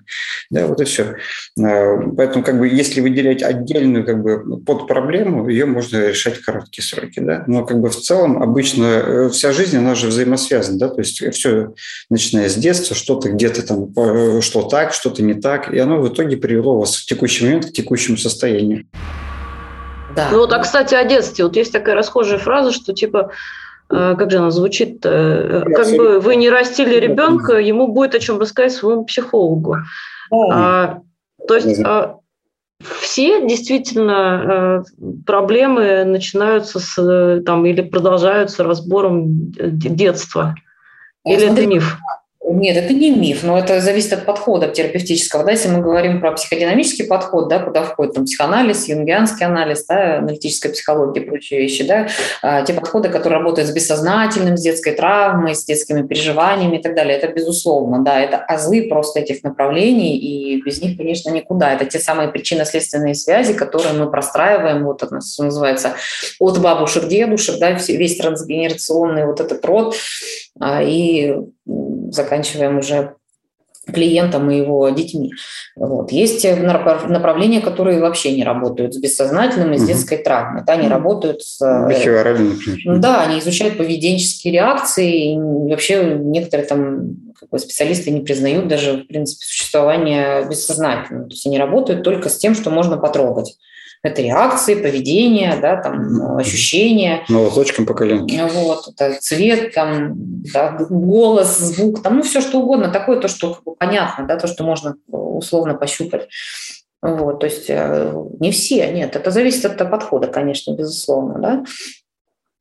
[0.49, 1.15] Да, вот и все.
[1.59, 6.45] А, поэтому как бы если выделять отдельную как бы под проблему, ее можно решать в
[6.45, 7.19] короткие сроки.
[7.19, 7.43] Да?
[7.47, 10.79] Но как бы в целом обычно э, вся жизнь, она же взаимосвязана.
[10.79, 10.89] Да?
[10.89, 11.73] То есть все,
[12.09, 16.07] начиная с детства, что-то где-то там, э, что-то так, что-то не так, и оно в
[16.07, 18.85] итоге привело вас в текущий момент к текущему состоянию.
[20.15, 20.29] Да.
[20.31, 21.45] Ну вот, а кстати, о детстве.
[21.45, 23.31] Вот есть такая расхожая фраза, что типа
[23.89, 28.19] э, как же она звучит, э, как бы вы не растили ребенка, ему будет о
[28.19, 29.77] чем рассказать своему психологу.
[30.51, 30.99] А,
[31.47, 32.17] то есть а,
[33.01, 40.55] все действительно э, проблемы начинаются с там или продолжаются разбором детства.
[41.25, 41.97] Или это миф?
[42.49, 45.43] Нет, это не миф, но это зависит от подхода терапевтического.
[45.43, 50.19] Да, если мы говорим про психодинамический подход, да, куда входит там, психоанализ, юнгианский анализ, да,
[50.19, 52.07] аналитическая психология и прочие вещи, да,
[52.41, 56.95] а, те подходы, которые работают с бессознательным, с детской травмой, с детскими переживаниями и так
[56.95, 61.73] далее, это безусловно, да, это азы просто этих направлений, и без них, конечно, никуда.
[61.73, 65.95] Это те самые причинно-следственные связи, которые мы простраиваем, вот это называется,
[66.39, 69.95] от бабушек, дедушек, да, весь трансгенерационный вот этот род,
[70.59, 71.35] а, и
[72.11, 73.15] заканчиваем уже
[73.91, 75.31] клиентом и его детьми.
[75.75, 76.11] Вот.
[76.11, 80.63] Есть направления, которые вообще не работают с бессознательным и с детской травмой.
[80.65, 81.61] Да, они работают с...
[81.61, 85.33] Э, да, они изучают поведенческие реакции.
[85.33, 91.27] И вообще некоторые там как бы, специалисты не признают даже, в принципе, существование бессознательного.
[91.27, 93.57] То есть они работают только с тем, что можно потрогать.
[94.03, 97.25] Это реакции, поведение, да, там, ощущения.
[97.29, 98.45] Молоточком по коленке.
[98.45, 100.13] Вот, это цвет, там,
[100.53, 104.37] да, голос, звук, там, ну, все что угодно, такое то, что как бы, понятно, да,
[104.37, 106.29] то, что можно условно пощупать.
[107.01, 111.63] Вот, то есть э, не все, нет, это зависит от подхода, конечно, безусловно, да.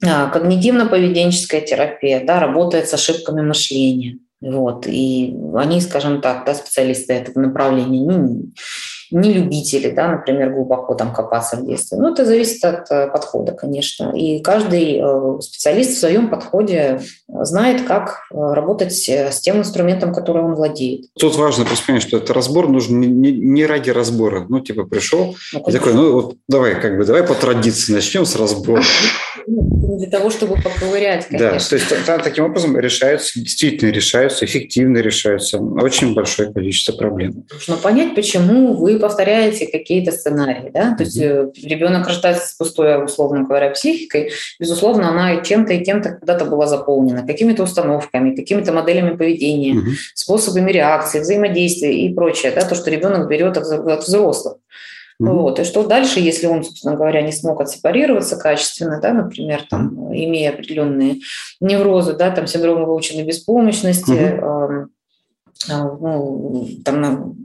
[0.05, 4.19] А, когнитивно-поведенческая терапия, да, работает с ошибками мышления.
[4.43, 8.53] Вот, и они, скажем так, да, специалисты этого направления, не,
[9.11, 11.99] не любители, да, например, глубоко там копаться в детстве.
[11.99, 14.13] Ну, это зависит от э, подхода, конечно.
[14.15, 20.43] И каждый э, специалист в своем подходе знает, как э, работать с тем инструментом, который
[20.43, 21.07] он владеет.
[21.19, 24.47] Тут важно просто понять, что этот разбор нужен не, не ради разбора.
[24.49, 28.25] Ну, типа, пришел ну, и такой, ну, вот давай, как бы, давай по традиции начнем
[28.25, 28.83] с разбора.
[29.97, 31.53] Для того, чтобы поковырять, конечно.
[31.53, 37.47] Да, то есть таким образом решаются, действительно решаются, эффективно решаются очень большое количество проблем.
[37.51, 40.71] Нужно понять, почему вы повторяете какие-то сценарии.
[40.73, 40.95] Да?
[40.95, 41.53] То есть mm-hmm.
[41.63, 44.33] ребенок рождается с пустой, условно говоря, психикой.
[44.61, 47.27] Безусловно, она чем-то и кем-то когда-то была заполнена.
[47.27, 49.95] Какими-то установками, какими-то моделями поведения, mm-hmm.
[50.15, 52.53] способами реакции, взаимодействия и прочее.
[52.55, 52.63] Да?
[52.63, 54.57] То, что ребенок берет от взрослых.
[55.21, 55.33] Mm-hmm.
[55.33, 55.59] Вот.
[55.59, 60.51] И что дальше, если он, собственно говоря, не смог отсепарироваться качественно, да, например, там, имея
[60.51, 61.21] определенные
[61.61, 64.89] неврозы, да, там, синдром выученной беспомощности, mm-hmm.
[65.69, 67.37] э, э, ну, там,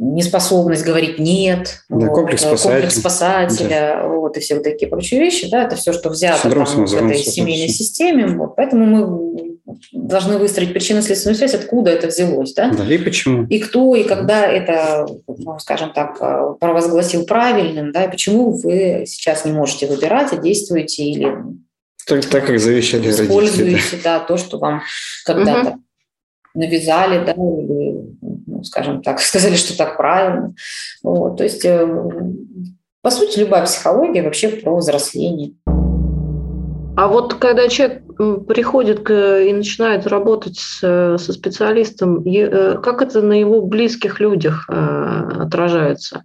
[0.00, 4.08] неспособность говорить нет, да, вот, комплекс спасателя, комплекс спасателя да.
[4.08, 7.18] вот, и все вот такие прочие вещи, да, это все, что взято там, в этой
[7.18, 8.26] семейной системе.
[8.26, 9.58] Вот, поэтому мы
[9.92, 12.70] должны выстроить причинно-следственную связь, откуда это взялось, да?
[12.70, 13.46] Да, и почему.
[13.46, 19.04] И кто, и когда это, ну, скажем так, э, провозгласил правильным, да, и почему вы
[19.06, 21.36] сейчас не можете выбирать, а действуете или
[22.06, 24.00] так, так как завещали используете, родители.
[24.02, 24.82] да, то, что вам
[25.26, 25.80] когда-то угу.
[26.54, 30.54] Навязали, да, или, ну, скажем так, сказали, что так правильно.
[31.02, 31.86] Вот, то есть, э,
[33.02, 35.52] по сути, любая психология вообще про взросление.
[36.96, 38.02] А вот когда человек
[38.46, 40.80] приходит к, и начинает работать с,
[41.18, 46.22] со специалистом, э, как это на его близких людях э, отражается?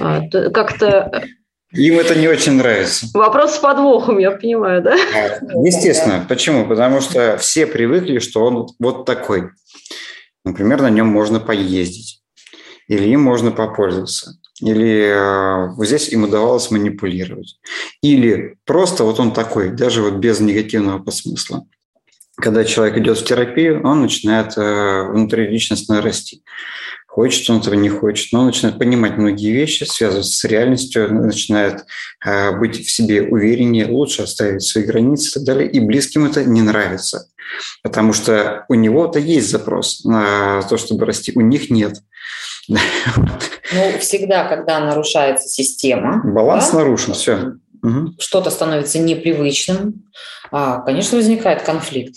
[0.00, 0.22] А,
[0.52, 1.22] как-то
[1.72, 3.06] им это не очень нравится.
[3.14, 4.94] Вопрос с подвохом, я понимаю, да?
[5.64, 6.24] Естественно.
[6.28, 6.66] Почему?
[6.66, 9.50] Потому что все привыкли, что он вот такой.
[10.44, 12.22] Например, на нем можно поездить.
[12.88, 17.58] Или им можно попользоваться или э, вот здесь им удавалось манипулировать.
[18.02, 21.66] Или просто вот он такой, даже вот без негативного посмысла.
[22.36, 26.42] Когда человек идет в терапию, он начинает э, внутриличностно расти.
[27.10, 31.84] Хочет он этого, не хочет, но он начинает понимать многие вещи, связываться с реальностью, начинает
[32.24, 35.68] э, быть в себе увереннее, лучше оставить свои границы и так далее.
[35.68, 37.26] И близким это не нравится,
[37.82, 41.96] потому что у него-то есть запрос на то, чтобы расти, у них нет.
[43.72, 46.20] Ну, всегда, когда нарушается система.
[46.24, 47.52] Баланс да, нарушен, все.
[47.84, 48.14] Угу.
[48.18, 50.10] Что-то становится непривычным,
[50.50, 52.16] а, конечно, возникает конфликт.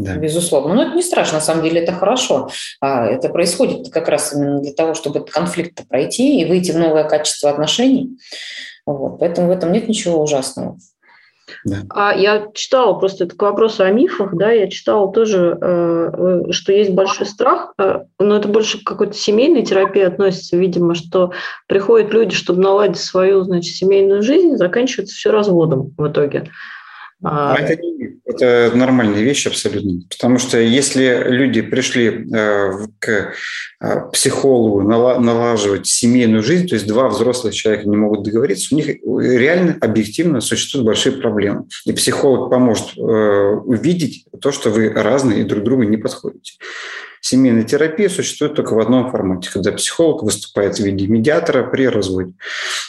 [0.00, 0.16] Да.
[0.16, 0.74] Безусловно.
[0.74, 2.48] Но это не страшно, на самом деле это хорошо.
[2.80, 6.78] А, это происходит как раз именно для того, чтобы этот конфликт пройти и выйти в
[6.78, 8.18] новое качество отношений.
[8.86, 9.18] Вот.
[9.18, 10.78] Поэтому в этом нет ничего ужасного.
[11.66, 11.82] Да.
[11.90, 16.72] А я читала просто это к вопросу о мифах, да, я читала тоже, э, что
[16.72, 21.32] есть большой страх, э, но это больше к какой-то семейной терапии относится, видимо, что
[21.66, 26.50] приходят люди, чтобы наладить свою, значит, семейную жизнь, заканчивается все разводом в итоге.
[27.22, 27.60] А, а...
[27.60, 27.82] Это,
[28.30, 30.02] это нормальная вещь абсолютно.
[30.08, 33.32] Потому что если люди пришли э, к
[33.80, 38.86] э, психологу налаживать семейную жизнь, то есть два взрослых человека не могут договориться, у них
[38.86, 41.64] реально объективно существуют большие проблемы.
[41.84, 46.54] И психолог поможет э, увидеть то, что вы разные и друг другу не подходите.
[47.20, 52.32] Семейная терапия существует только в одном формате, когда психолог выступает в виде медиатора при разводе.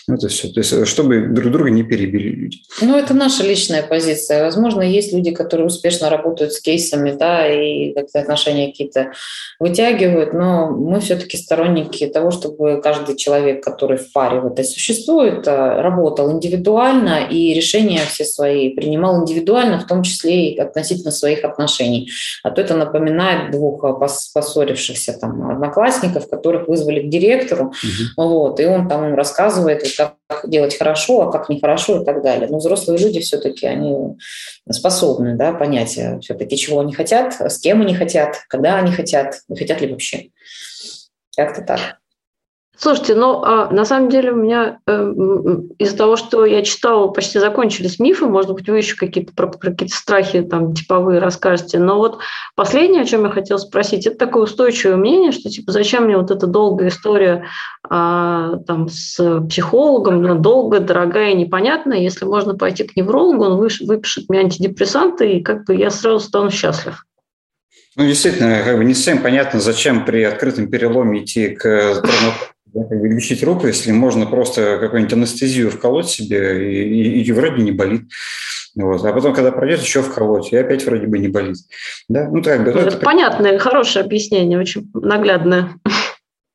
[0.08, 0.48] Это все.
[0.48, 2.58] То есть, чтобы друг друга не перебили люди.
[2.82, 4.44] Ну, это наша личная позиция.
[4.44, 9.12] Возможно, есть люди, которые успешно работают с кейсами, да, и как-то отношения какие-то
[9.60, 15.46] вытягивают, но мы все-таки сторонники того, чтобы каждый человек, который в паре в этой существует,
[15.46, 21.44] э, работал индивидуально и решения все свои принимал индивидуально, в том числе и относительно своих
[21.44, 22.10] отношений.
[22.44, 23.84] А то это напоминает двух
[24.28, 28.28] э, поссорившихся там одноклассников, которых вызвали к директору, угу.
[28.28, 30.16] вот, и он там им рассказывает, как
[30.46, 32.48] делать хорошо, а как нехорошо и так далее.
[32.50, 34.18] Но взрослые люди все-таки, они
[34.70, 39.42] способны да, понять э, все-таки, чего они хотят, с кем они хотят, когда они хотят,
[39.50, 40.30] и хотят ли вообще.
[41.36, 42.01] Как-то так.
[42.82, 45.14] Слушайте, ну, а, на самом деле у меня э,
[45.78, 49.70] из-за того, что я читала, почти закончились мифы, может быть, вы еще какие-то про, про
[49.70, 52.18] какие-то страхи там типовые расскажете, но вот
[52.56, 56.32] последнее, о чем я хотела спросить, это такое устойчивое мнение, что типа зачем мне вот
[56.32, 57.46] эта долгая история
[57.88, 64.28] а, там с психологом, ну, долгая, дорогая, непонятная, если можно пойти к неврологу, он выпишет
[64.28, 67.06] мне антидепрессанты, и как бы я сразу стану счастлив.
[67.96, 72.84] Ну, действительно, как бы не совсем понятно, зачем при открытом переломе идти к травматологу да,
[72.84, 77.64] как бы лечить руку, если можно просто какую-нибудь анестезию вколоть себе, и, и, и вроде
[77.64, 78.04] не болит.
[78.76, 79.04] Вот.
[79.04, 81.58] А потом, когда пройдет, еще вколоть, и опять вроде бы не болит.
[82.08, 82.30] Да?
[82.30, 85.70] Ну, так, это, это понятное, хорошее объяснение, очень наглядное.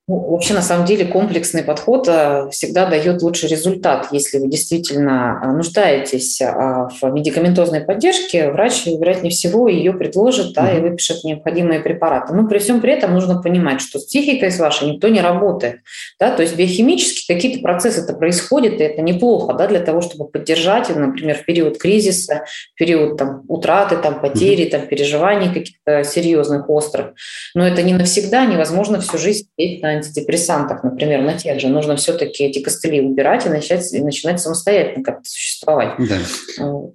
[0.09, 4.07] Ну, вообще, на самом деле, комплексный подход э, всегда дает лучший результат.
[4.13, 10.71] Если вы действительно э, нуждаетесь э, в медикаментозной поддержке, врач, вероятнее всего, ее предложит да,
[10.71, 12.35] и выпишет необходимые препараты.
[12.35, 15.81] Но при всем при этом нужно понимать, что с психикой с вашей никто не работает.
[16.21, 16.31] Да?
[16.31, 20.89] То есть биохимически какие-то процессы это происходят, и это неплохо да, для того, чтобы поддержать,
[20.95, 22.45] например, в период кризиса,
[22.77, 27.15] в период там, утраты, там, потери, там, переживаний каких-то серьезных, острых.
[27.57, 31.97] Но это не навсегда, невозможно всю жизнь сидеть на антидепрессантах, например, на тех же, нужно
[31.97, 35.95] все-таки эти костыли убирать и начать, и начинать самостоятельно как-то существовать.
[35.99, 36.17] Да.
[36.65, 36.95] Вот.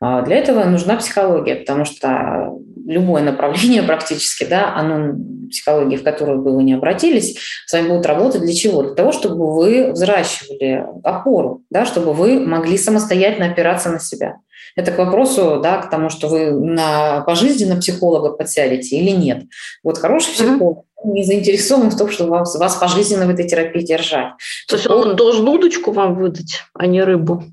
[0.00, 5.14] А для этого нужна психология, потому что любое направление практически, да, оно,
[5.48, 8.82] психология, в которую бы вы не обратились, с вами будут работать для чего?
[8.82, 14.38] Для того, чтобы вы взращивали опору, да, чтобы вы могли самостоятельно опираться на себя.
[14.74, 19.44] Это к вопросу, да, к тому, что вы на пожизненно психолога подсядете или нет.
[19.84, 24.32] Вот хороший психолог, не заинтересован в том, чтобы вас, вас пожизненно в этой терапии держать.
[24.68, 27.44] То есть он должен удочку вам выдать, а не рыбу?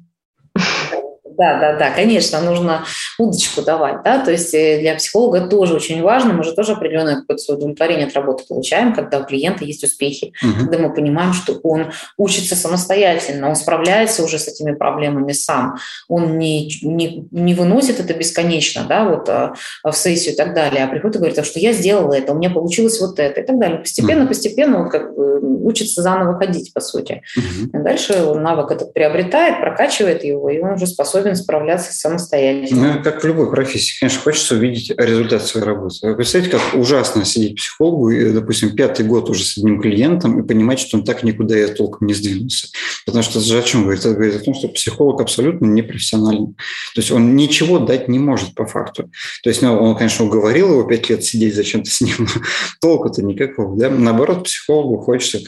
[1.39, 2.83] Да, да, да, конечно, нужно
[3.17, 7.15] удочку давать, да, то есть э, для психолога тоже очень важно, мы же тоже определенное
[7.15, 10.65] какое-то удовлетворение от работы получаем, когда у клиента есть успехи, угу.
[10.65, 15.77] когда мы понимаем, что он учится самостоятельно, он справляется уже с этими проблемами сам,
[16.09, 19.53] он не, не, не выносит это бесконечно, да, вот а,
[19.85, 22.49] в сессию и так далее, а приходит и говорит, что я сделала это, у меня
[22.49, 23.79] получилось вот это и так далее.
[23.79, 27.21] Постепенно, постепенно он как бы учится заново ходить, по сути.
[27.37, 27.83] Угу.
[27.83, 32.95] дальше он навык этот приобретает, прокачивает его, и он уже способен способен справляться самостоятельно.
[32.95, 33.99] Ну, как в любой профессии.
[33.99, 35.95] Конечно, хочется увидеть результат своей работы.
[36.01, 40.47] Вы представляете, как ужасно сидеть психологу, и, допустим, пятый год уже с одним клиентом, и
[40.47, 42.67] понимать, что он так никуда и толком не сдвинулся.
[43.05, 44.05] Потому что это же о чем говорит?
[44.05, 46.53] Это говорит о том, что психолог абсолютно непрофессиональный.
[46.95, 49.09] То есть он ничего дать не может по факту.
[49.43, 52.27] То есть ну, он, конечно, уговорил его пять лет сидеть зачем-то с ним,
[52.81, 53.77] толку-то никакого.
[53.77, 53.89] Да?
[53.89, 55.39] Наоборот, психологу хочется,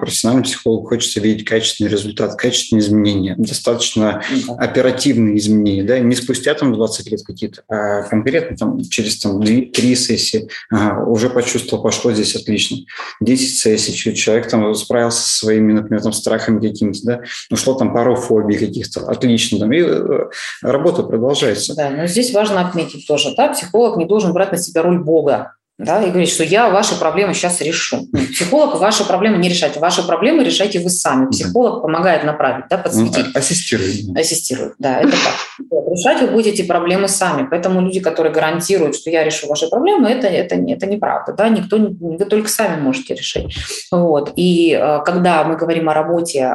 [0.00, 3.34] профессиональному психологу хочется видеть качественный результат, качественные изменения.
[3.36, 4.22] Достаточно
[4.58, 9.40] оперативно позитивные изменения, да, не спустя там 20 лет какие-то, а конкретно там через там
[9.40, 12.78] 2-3 сессии ага, уже почувствовал, пошло здесь отлично.
[13.20, 17.20] 10 сессий, человек там справился со своими, например, там страхами какими-то, да,
[17.50, 20.28] ушло там пару фобий каких-то, отлично, там, и э,
[20.62, 21.74] работа продолжается.
[21.74, 25.54] Да, но здесь важно отметить тоже, да, психолог не должен брать на себя роль Бога,
[25.76, 28.06] да, и говорить, что я ваши проблемы сейчас решу.
[28.32, 29.76] Психолог ваши проблемы не решает.
[29.76, 31.28] Ваши проблемы решайте вы сами.
[31.30, 33.26] Психолог помогает направить, да, подсветить.
[33.34, 34.16] Ну, ассистирует.
[34.16, 35.66] Ассистирует, да, это так.
[35.90, 37.48] Решать вы будете проблемы сами.
[37.50, 41.32] Поэтому люди, которые гарантируют, что я решу ваши проблемы, это, это, это неправда.
[41.32, 41.48] Да?
[41.48, 43.56] Никто, вы только сами можете решить.
[43.90, 44.32] Вот.
[44.36, 46.54] И э, когда мы говорим о работе,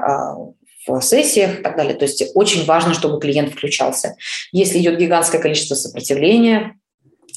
[0.88, 1.94] в сессиях и так далее.
[1.94, 4.16] То есть очень важно, чтобы клиент включался.
[4.52, 6.76] Если идет гигантское количество сопротивления,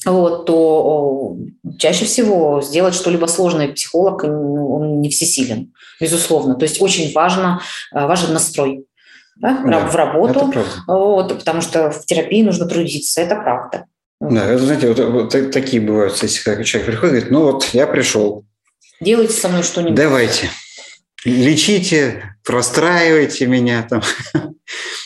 [0.05, 1.37] вот, то
[1.77, 6.55] чаще всего сделать что-либо сложное психолог ну, он не всесилен, безусловно.
[6.55, 7.61] То есть очень важно,
[7.93, 8.85] э, важен настрой
[9.35, 10.53] да, да, в работу,
[10.87, 13.85] вот, потому что в терапии нужно трудиться, это правда.
[14.19, 18.45] Да, это, знаете, вот, вот такие бывают, если человек приходит, говорит, ну вот я пришел.
[19.01, 19.95] Делайте со мной что-нибудь.
[19.95, 20.49] Давайте
[21.25, 24.01] лечите, простраивайте меня там.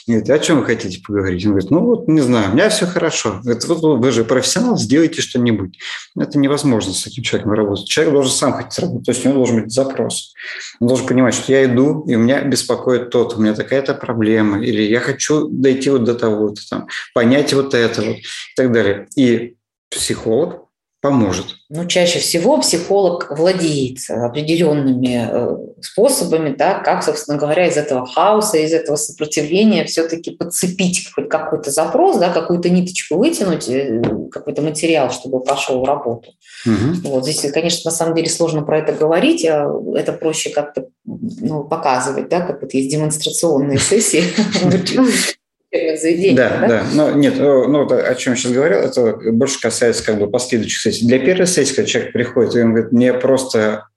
[0.07, 1.45] Говорит, о чем вы хотите поговорить?
[1.45, 3.41] Он говорит, ну вот, не знаю, у меня все хорошо.
[3.43, 5.77] Говорит, вот вы же профессионал, сделайте что-нибудь.
[6.17, 7.89] Это невозможно с этим человеком работать.
[7.89, 10.33] Человек должен сам хотеть работать, то есть у него должен быть запрос.
[10.79, 14.63] Он должен понимать, что я иду, и у меня беспокоит тот, у меня такая-то проблема,
[14.63, 18.23] или я хочу дойти вот до того-то, там, понять вот это вот, и
[18.55, 19.07] так далее.
[19.17, 19.55] И
[19.89, 20.66] психолог
[21.07, 21.45] поможет?
[21.69, 28.57] Ну, чаще всего психолог владеет определенными э, способами, да, как, собственно говоря, из этого хаоса,
[28.57, 34.01] из этого сопротивления все-таки подцепить хоть какой-то запрос, да, какую-то ниточку вытянуть, э,
[34.31, 36.31] какой-то материал, чтобы пошел в работу.
[36.65, 37.09] Угу.
[37.09, 41.63] Вот здесь, конечно, на самом деле сложно про это говорить, а это проще как-то ну,
[41.63, 44.23] показывать, да, как вот есть демонстрационные сессии
[45.71, 46.35] заведениях.
[46.35, 46.83] Да, да, да.
[46.93, 50.81] Но нет, ну, вот о чем я сейчас говорил, это больше касается как бы последующих
[50.81, 51.07] сессий.
[51.07, 53.87] Для первой сессии, когда человек приходит, и он говорит, мне просто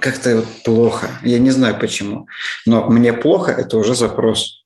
[0.00, 2.26] как-то плохо, я не знаю почему,
[2.66, 4.63] но мне плохо, это уже запрос.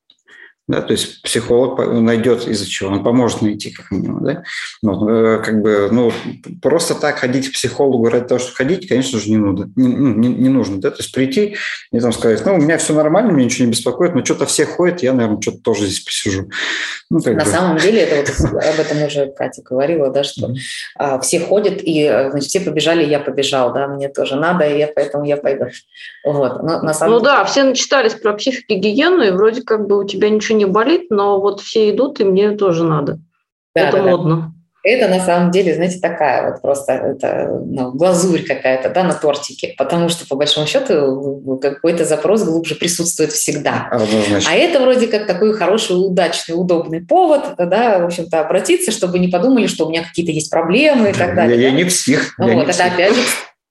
[0.69, 4.25] Да, то есть психолог найдет из-за чего, он поможет найти как минимум.
[4.25, 4.43] Да?
[4.83, 6.12] Ну, как бы, ну,
[6.62, 9.71] просто так ходить к психологу ради того, чтобы ходить, конечно же, не нужно.
[9.77, 10.91] Не, ну, не, не нужно да?
[10.91, 11.57] То есть прийти
[11.91, 14.66] и там сказать, ну, у меня все нормально, меня ничего не беспокоит, но что-то все
[14.66, 16.51] ходят, я, наверное, что-то тоже здесь посижу.
[17.11, 17.51] Ну, На бы.
[17.51, 20.53] самом деле, это вот об этом уже Катя говорила, да, что
[20.97, 24.79] а, все ходят, и э, значит, все побежали, я побежал, да, мне тоже надо, и
[24.79, 25.66] я, поэтому я пойду.
[26.25, 26.62] Вот.
[26.62, 27.33] Но, на самом ну деле...
[27.33, 31.41] да, все начитались про психогигиену, и вроде как бы у тебя ничего не болит, но
[31.41, 33.19] вот все идут, и мне тоже надо.
[33.75, 34.37] Да, это да, модно.
[34.37, 34.59] Да.
[34.85, 39.75] Это на самом деле, знаете, такая вот просто это, ну, глазурь какая-то да, на тортике,
[39.77, 43.91] потому что по большому счету какой-то запрос глубже присутствует всегда.
[43.91, 49.29] А это вроде как такой хороший, удачный, удобный повод, да, в общем-то, обратиться, чтобы не
[49.29, 51.61] подумали, что у меня какие-то есть проблемы и так далее.
[51.61, 51.77] Я, да?
[51.77, 52.35] я не псих.
[52.39, 53.21] Ну, вот, это опять же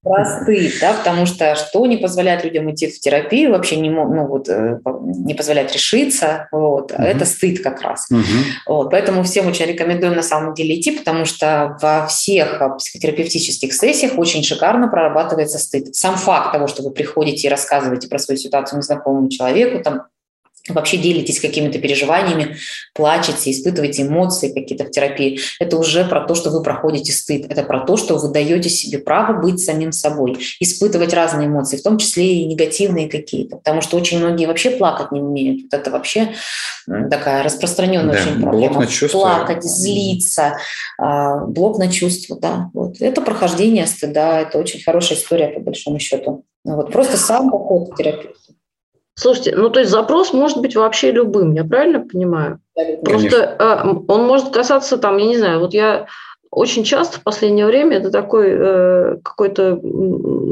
[0.08, 4.49] просты, да, потому что что не позволяет людям идти в терапию, вообще не, ну, вот,
[4.49, 7.01] э, не позволяет решиться, вот, угу.
[7.01, 8.08] это стыд как раз.
[8.12, 8.22] Угу.
[8.68, 14.18] Вот, поэтому всем очень рекомендуем на самом деле идти, потому что во всех психотерапевтических сессиях
[14.18, 15.95] очень шикарно прорабатывается стыд.
[15.95, 20.03] Сам факт того, что вы приходите и рассказываете про свою ситуацию незнакомому человеку, там,
[20.70, 22.57] вообще делитесь какими-то переживаниями,
[22.93, 27.63] плачете, испытываете эмоции какие-то в терапии, это уже про то, что вы проходите стыд, это
[27.63, 31.97] про то, что вы даете себе право быть самим собой, испытывать разные эмоции, в том
[31.97, 35.63] числе и негативные какие-то, потому что очень многие вообще плакать не умеют.
[35.63, 36.34] Вот это вообще
[37.09, 38.80] такая распространенная да, очень проблема.
[38.82, 39.20] На чувства.
[39.20, 40.57] Плакать, злиться,
[40.97, 42.70] а, блок на чувства, да.
[42.74, 43.01] Вот.
[43.01, 46.45] Это прохождение стыда, это очень хорошая история по большому счету.
[46.63, 46.91] Вот.
[46.91, 48.47] Просто сам поход к терапевту.
[49.18, 52.59] Слушайте, ну то есть запрос может быть вообще любым, я правильно понимаю?
[53.03, 56.05] Просто а, он может касаться там, я не знаю, вот я
[56.51, 59.80] очень часто в последнее время это такой э, какой-то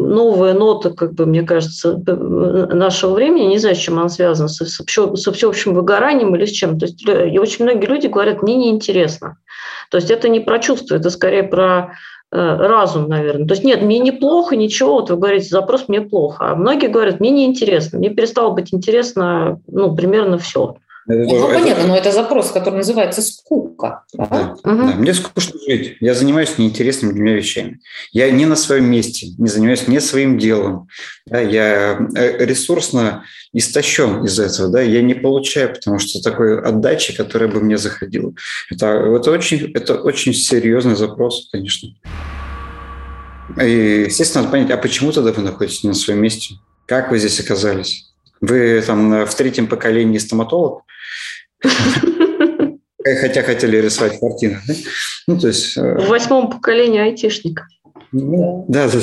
[0.06, 3.48] новая нота, как бы мне кажется, э, нашего времени.
[3.48, 6.80] Не знаю, с чем она связана, со, со, со всеобщим выгоранием или с чем.
[6.80, 9.38] То есть и очень многие люди говорят, мне неинтересно.
[9.90, 11.96] То есть это не про чувство, это скорее про
[12.32, 13.48] э, разум, наверное.
[13.48, 16.52] То есть нет, мне неплохо, ничего, вот вы говорите, запрос мне плохо.
[16.52, 20.78] А многие говорят, мне неинтересно, мне перестало быть интересно, ну, примерно все.
[21.08, 21.88] Это ну, тоже, понятно, это...
[21.88, 24.04] но это запрос, который называется скука.
[24.14, 24.26] Да?
[24.26, 24.88] Да, угу.
[24.88, 25.98] да, мне скучно жить.
[26.00, 27.80] Я занимаюсь неинтересными для меня вещами.
[28.12, 30.88] Я не на своем месте, не занимаюсь не своим делом.
[31.28, 34.70] Да, я э, ресурсно истощен из этого.
[34.70, 38.34] Да, я не получаю, потому что такой отдачи, которая бы мне заходила.
[38.72, 41.90] Это, это, очень, это очень серьезный запрос, конечно.
[43.62, 46.56] И, естественно, надо понять, а почему тогда вы находитесь не на своем месте?
[46.88, 48.12] Как вы здесь оказались?
[48.42, 50.82] Вы там в третьем поколении стоматолог?
[53.22, 54.60] Хотя хотели рисовать картины.
[55.28, 55.78] Ну, то есть...
[55.78, 57.62] Э, в восьмом поколении айтишник.
[58.12, 59.00] Ну, да, да,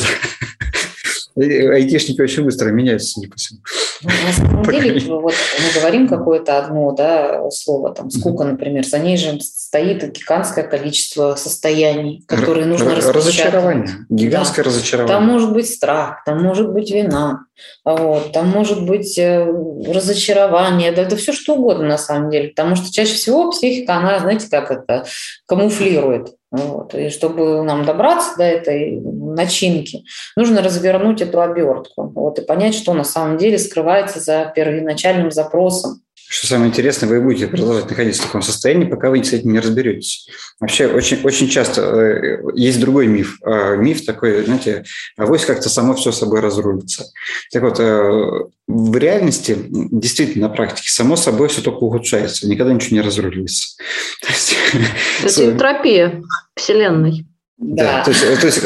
[1.37, 1.45] да.
[1.45, 3.61] Айтишники очень быстро меняются, не по всему.
[4.03, 8.99] Ну, на самом деле, вот мы говорим какое-то одно да, слово, там, скука, например, за
[8.99, 12.95] ней же стоит гигантское количество состояний, которые нужно.
[12.95, 14.71] Разочарование, гигантское да.
[14.71, 15.15] разочарование.
[15.15, 17.45] Там может быть страх, там может быть вина,
[17.85, 19.45] вот, там может быть э,
[19.87, 24.19] разочарование, да это все что угодно на самом деле, потому что чаще всего психика, она,
[24.19, 25.05] знаете, как это,
[25.47, 26.35] камуфлирует.
[26.53, 26.95] Вот.
[26.95, 30.05] И чтобы нам добраться до этой начинки,
[30.37, 36.02] нужно развернуть эту обертку вот, и понять, что на самом деле скрывается за первоначальным запросом.
[36.33, 39.61] Что самое интересное, вы будете продолжать находиться в таком состоянии, пока вы с этим не
[39.61, 40.31] разберетесь.
[40.61, 43.37] Вообще очень, очень часто э, есть другой миф.
[43.45, 44.83] Э, миф такой, знаете,
[45.19, 47.05] авось как-то само все собой разрулится.
[47.53, 52.97] Так вот, э, в реальности, действительно, на практике, само собой все только ухудшается, никогда ничего
[52.97, 53.77] не разрулится.
[55.23, 56.23] Это энтропия
[56.57, 57.27] Вселенной.
[57.59, 58.61] Да, да то есть, то есть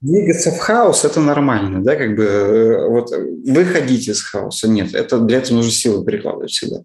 [0.00, 5.18] двигаться в хаос это нормально, да, как бы э, вот выходить из хаоса нет, это
[5.18, 6.78] для этого нужно силы прикладывать всегда.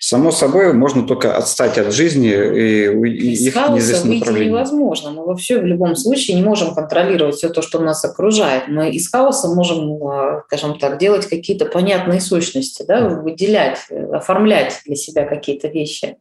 [0.00, 5.10] Само собой можно только отстать от жизни и, и из их хаоса выйти невозможно.
[5.12, 8.64] Мы вообще в любом случае не можем контролировать все то, что нас окружает.
[8.66, 13.78] Мы из хаоса можем, э, скажем так, делать какие-то понятные сущности, да, выделять,
[14.12, 16.16] оформлять для себя какие-то вещи.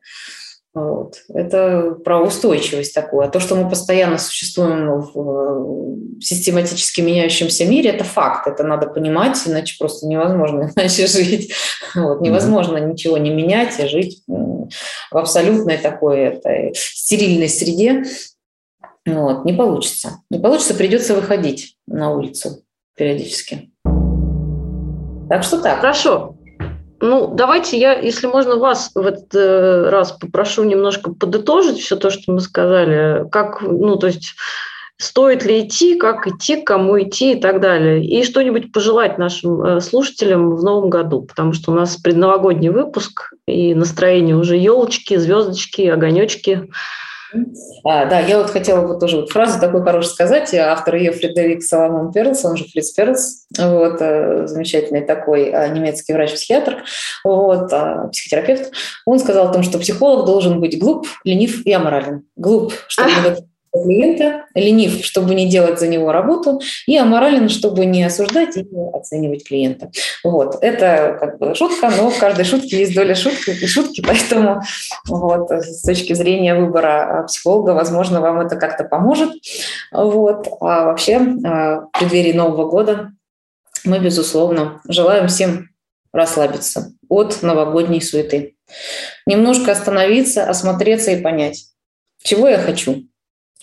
[0.73, 1.23] Вот.
[1.33, 3.25] Это про устойчивость такую.
[3.25, 8.47] А то, что мы постоянно существуем в систематически меняющемся мире, это факт.
[8.47, 11.53] Это надо понимать, иначе просто невозможно иначе жить.
[11.93, 12.21] Вот.
[12.21, 12.91] Невозможно mm-hmm.
[12.91, 18.03] ничего не менять и жить в абсолютной такой этой стерильной среде.
[19.05, 19.43] Вот.
[19.43, 20.21] Не получится.
[20.29, 22.63] Не получится, придется выходить на улицу
[22.95, 23.71] периодически.
[25.27, 25.79] Так что так.
[25.79, 26.37] Хорошо.
[27.01, 32.11] Ну, давайте я, если можно, вас в этот э, раз попрошу немножко подытожить все то,
[32.11, 33.27] что мы сказали.
[33.31, 34.35] Как, ну, то есть
[34.97, 38.05] стоит ли идти, как идти, кому идти и так далее.
[38.05, 43.33] И что-нибудь пожелать нашим э, слушателям в новом году, потому что у нас предновогодний выпуск,
[43.47, 46.69] и настроение уже елочки, звездочки, огонечки.
[47.83, 50.53] А, да, я вот хотела вот тоже вот фразу такую хорошую сказать.
[50.53, 56.13] Автор ее Фредерик Соломон Перлс, он же Фриц Перлс, вот, э, замечательный такой а, немецкий
[56.13, 56.83] врач-психиатр,
[57.23, 58.71] вот, а, психотерапевт.
[59.05, 62.23] Он сказал о том, что психолог должен быть глуп, ленив и аморален.
[62.35, 63.37] Глуп, чтобы
[63.73, 68.89] клиента, ленив, чтобы не делать за него работу, и аморален, чтобы не осуждать и не
[68.91, 69.91] оценивать клиента.
[70.23, 70.57] Вот.
[70.61, 74.61] Это как бы шутка, но в каждой шутке есть доля шутки, и шутки, поэтому
[75.07, 79.31] вот, с точки зрения выбора психолога, возможно, вам это как-то поможет.
[79.91, 80.47] Вот.
[80.59, 83.11] А вообще, а, в преддверии Нового года
[83.83, 85.69] мы, безусловно, желаем всем
[86.13, 88.55] расслабиться от новогодней суеты.
[89.25, 91.67] Немножко остановиться, осмотреться и понять,
[92.23, 93.07] чего я хочу,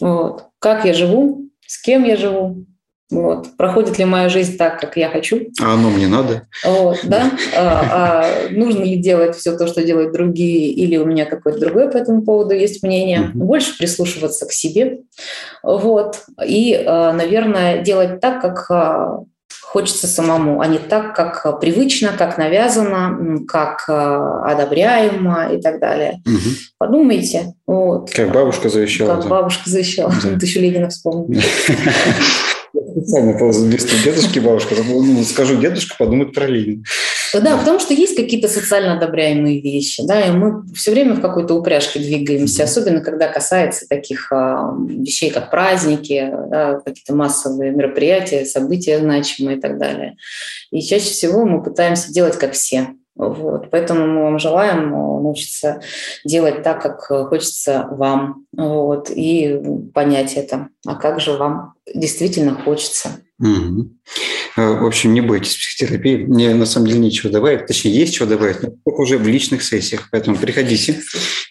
[0.01, 0.45] вот.
[0.59, 2.67] Как я живу, с кем я живу,
[3.11, 3.57] вот.
[3.57, 5.49] Проходит ли моя жизнь так, как я хочу?
[5.63, 6.47] А оно мне надо?
[6.63, 7.31] Вот, да?
[7.57, 11.91] А, а нужно ли делать все то, что делают другие, или у меня какое-то другое
[11.91, 13.31] по этому поводу есть мнение?
[13.35, 13.45] Угу.
[13.45, 15.01] Больше прислушиваться к себе.
[15.63, 16.25] Вот.
[16.47, 19.21] И, а, наверное, делать так, как а,
[19.69, 26.23] хочется самому, а не так, как привычно, как навязано, как э, одобряемо и так далее.
[26.25, 26.55] Угу.
[26.79, 27.53] Подумайте.
[27.67, 28.11] Вот.
[28.11, 29.17] Как бабушка завещала.
[29.17, 30.15] Как бабушка завещала.
[30.23, 30.39] Да.
[30.39, 31.39] Ты еще Ленина вспомнил.
[32.93, 34.75] Специально вместо дедушки бабушка.
[34.87, 36.85] Ну, скажу дедушка, подумать про Ленина.
[37.35, 41.55] Да, потому что есть какие-то социально одобряемые вещи, да, и мы все время в какой-то
[41.55, 48.99] упряжке двигаемся, особенно когда касается таких а, вещей, как праздники, да, какие-то массовые мероприятия, события
[48.99, 50.17] значимые и так далее.
[50.71, 52.89] И чаще всего мы пытаемся делать как все.
[53.19, 53.71] Вот.
[53.71, 55.81] Поэтому мы вам желаем научиться
[56.25, 58.47] делать так, как хочется вам.
[58.57, 59.11] Вот.
[59.11, 59.61] И
[59.93, 60.69] понять это.
[60.87, 63.11] А как же вам действительно хочется.
[63.41, 63.91] Угу.
[64.59, 66.25] В общем, не бойтесь психотерапии.
[66.25, 67.67] Мне на самом деле нечего добавить.
[67.67, 70.09] Точнее, есть чего добавить, но уже в личных сессиях.
[70.11, 71.01] Поэтому приходите.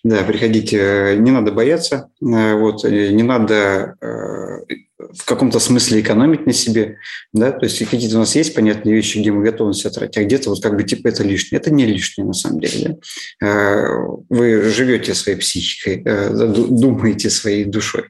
[0.04, 1.16] Да, приходите.
[1.18, 2.10] Не надо бояться.
[2.22, 6.98] Э, вот, не надо э, в каком-то смысле экономить на себе,
[7.32, 10.24] да, то есть какие-то у нас есть понятные вещи, где мы готовы себя тратить, а
[10.24, 11.60] где-то вот как бы типа это лишнее.
[11.60, 12.98] Это не лишнее на самом деле.
[13.40, 13.48] Да?
[13.48, 13.88] Э,
[14.30, 16.04] вы живете своей психикой,
[16.70, 18.06] думаете своей душой,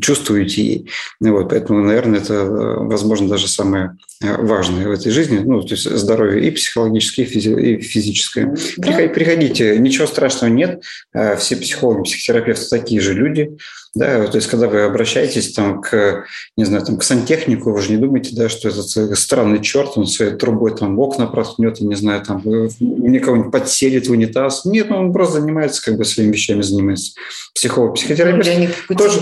[0.00, 0.90] чувствуете ей.
[1.20, 6.46] Вот, поэтому, наверное, это, возможно, даже самое важное в этой жизни, ну, то есть здоровье
[6.46, 8.54] и психологическое, и физическое.
[8.76, 8.92] Да.
[9.08, 13.56] Приходите, ничего страшного нет, э, все психологи, психотерапевты такие же люди,
[13.94, 16.24] да, то есть когда вы обращаетесь там к,
[16.56, 20.06] не знаю, там к сантехнику, вы же не думаете, да, что этот странный черт, он
[20.06, 24.64] своей трубой там окна проткнет, не знаю, там никого-нибудь подселит в унитаз.
[24.64, 27.12] Нет, ну, он просто занимается, как бы своими вещами занимается.
[27.54, 29.20] Психолог, психотерапевт тоже,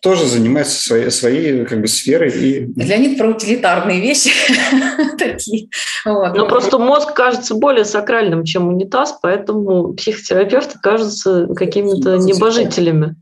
[0.00, 2.30] тоже занимается своей, своей как бы сферой.
[2.30, 2.72] И...
[2.74, 4.30] Леонид про утилитарные вещи
[5.18, 5.68] такие.
[6.06, 13.16] Но просто мозг кажется более сакральным, чем унитаз, поэтому психотерапевты кажутся какими-то небожителями.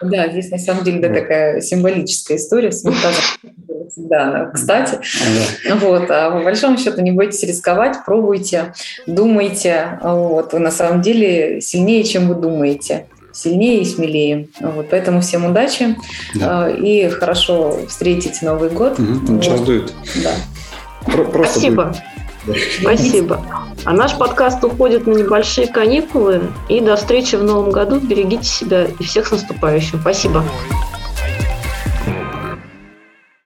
[0.00, 2.84] Да, здесь на самом деле да, такая символическая история с.
[3.96, 4.98] Да, кстати.
[5.80, 8.74] Вот, а по большому счету не бойтесь рисковать, пробуйте,
[9.06, 9.98] думайте.
[10.02, 14.48] Вот, вы на самом деле сильнее, чем вы думаете сильнее и смелее.
[14.60, 15.96] Вот, поэтому всем удачи
[16.34, 16.68] да.
[16.68, 18.98] Э, и хорошо встретить Новый год.
[18.98, 19.44] Угу, вот.
[19.44, 19.92] Сейчас дует.
[20.22, 20.32] Да.
[21.12, 21.84] Просто Спасибо.
[21.84, 21.96] Дует.
[22.80, 23.40] Спасибо.
[23.84, 26.42] А наш подкаст уходит на небольшие каникулы.
[26.68, 28.00] И до встречи в новом году.
[28.00, 30.00] Берегите себя и всех с наступающим.
[30.00, 30.44] Спасибо.